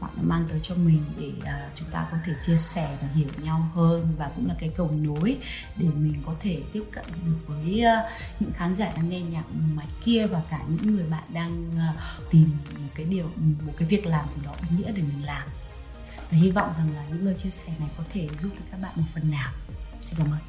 bạn 0.00 0.10
đã 0.16 0.22
mang 0.22 0.46
tới 0.50 0.60
cho 0.62 0.74
mình 0.74 1.04
để 1.18 1.32
uh, 1.38 1.72
chúng 1.74 1.88
ta 1.88 2.06
có 2.10 2.16
thể 2.26 2.32
chia 2.46 2.56
sẻ 2.56 2.96
và 3.02 3.08
hiểu 3.14 3.28
nhau 3.42 3.70
hơn 3.74 4.14
và 4.18 4.30
cũng 4.36 4.48
là 4.48 4.54
cái 4.58 4.70
cầu 4.76 4.90
nối 4.90 5.36
để 5.76 5.86
mình 5.86 6.22
có 6.26 6.34
thể 6.40 6.62
tiếp 6.72 6.82
cận 6.90 7.04
được 7.24 7.38
với 7.46 7.82
uh, 7.82 8.10
những 8.40 8.52
khán 8.52 8.74
giả 8.74 8.92
đang 8.96 9.08
nghe 9.08 9.20
nhạc 9.20 9.44
ngoài 9.74 9.86
kia 10.04 10.26
và 10.26 10.42
cả 10.50 10.60
những 10.68 10.96
người 10.96 11.06
bạn 11.06 11.24
đang 11.32 11.70
uh, 11.70 12.30
tìm 12.30 12.50
một 12.78 12.88
cái 12.94 13.06
điều 13.06 13.30
một 13.66 13.72
cái 13.76 13.88
việc 13.88 14.06
làm 14.06 14.30
gì 14.30 14.42
đó 14.44 14.52
ý 14.70 14.76
nghĩa 14.76 14.92
để 14.92 15.02
mình 15.02 15.24
làm 15.26 15.48
và 16.30 16.38
hy 16.38 16.50
vọng 16.50 16.70
rằng 16.76 16.88
là 16.96 17.04
những 17.08 17.24
lời 17.24 17.34
chia 17.34 17.50
sẻ 17.50 17.72
này 17.80 17.88
có 17.98 18.04
thể 18.12 18.28
giúp 18.40 18.48
được 18.52 18.64
các 18.70 18.80
bạn 18.80 18.92
một 18.96 19.06
phần 19.14 19.30
nào 19.30 19.52
xin 20.00 20.14
cảm 20.18 20.26
ơn 20.32 20.40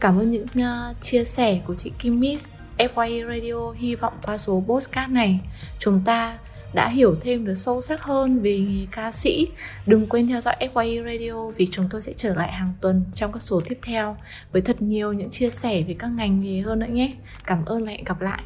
cảm 0.00 0.18
ơn 0.18 0.30
những 0.30 0.46
uh, 0.46 1.00
chia 1.00 1.24
sẻ 1.24 1.60
của 1.66 1.74
chị 1.74 1.92
Kim 1.98 2.20
Miss 2.20 2.52
FYE 2.78 3.28
Radio 3.28 3.72
hy 3.76 3.94
vọng 3.94 4.12
qua 4.22 4.38
số 4.38 4.64
postcard 4.66 5.12
này 5.12 5.40
chúng 5.78 6.02
ta 6.04 6.38
đã 6.74 6.88
hiểu 6.88 7.16
thêm 7.20 7.44
được 7.44 7.54
sâu 7.54 7.82
sắc 7.82 8.02
hơn 8.02 8.38
về 8.42 8.58
nghề 8.58 8.86
ca 8.90 9.12
sĩ. 9.12 9.48
Đừng 9.86 10.06
quên 10.06 10.28
theo 10.28 10.40
dõi 10.40 10.54
FYE 10.74 11.04
Radio 11.04 11.50
vì 11.56 11.68
chúng 11.70 11.88
tôi 11.90 12.02
sẽ 12.02 12.12
trở 12.16 12.34
lại 12.34 12.52
hàng 12.52 12.72
tuần 12.80 13.04
trong 13.14 13.32
các 13.32 13.42
số 13.42 13.60
tiếp 13.68 13.78
theo 13.82 14.16
với 14.52 14.62
thật 14.62 14.82
nhiều 14.82 15.12
những 15.12 15.30
chia 15.30 15.50
sẻ 15.50 15.82
về 15.88 15.94
các 15.98 16.08
ngành 16.08 16.40
nghề 16.40 16.60
hơn 16.60 16.78
nữa 16.78 16.86
nhé. 16.90 17.14
Cảm 17.46 17.64
ơn 17.64 17.84
và 17.84 17.90
hẹn 17.90 18.04
gặp 18.04 18.20
lại. 18.20 18.42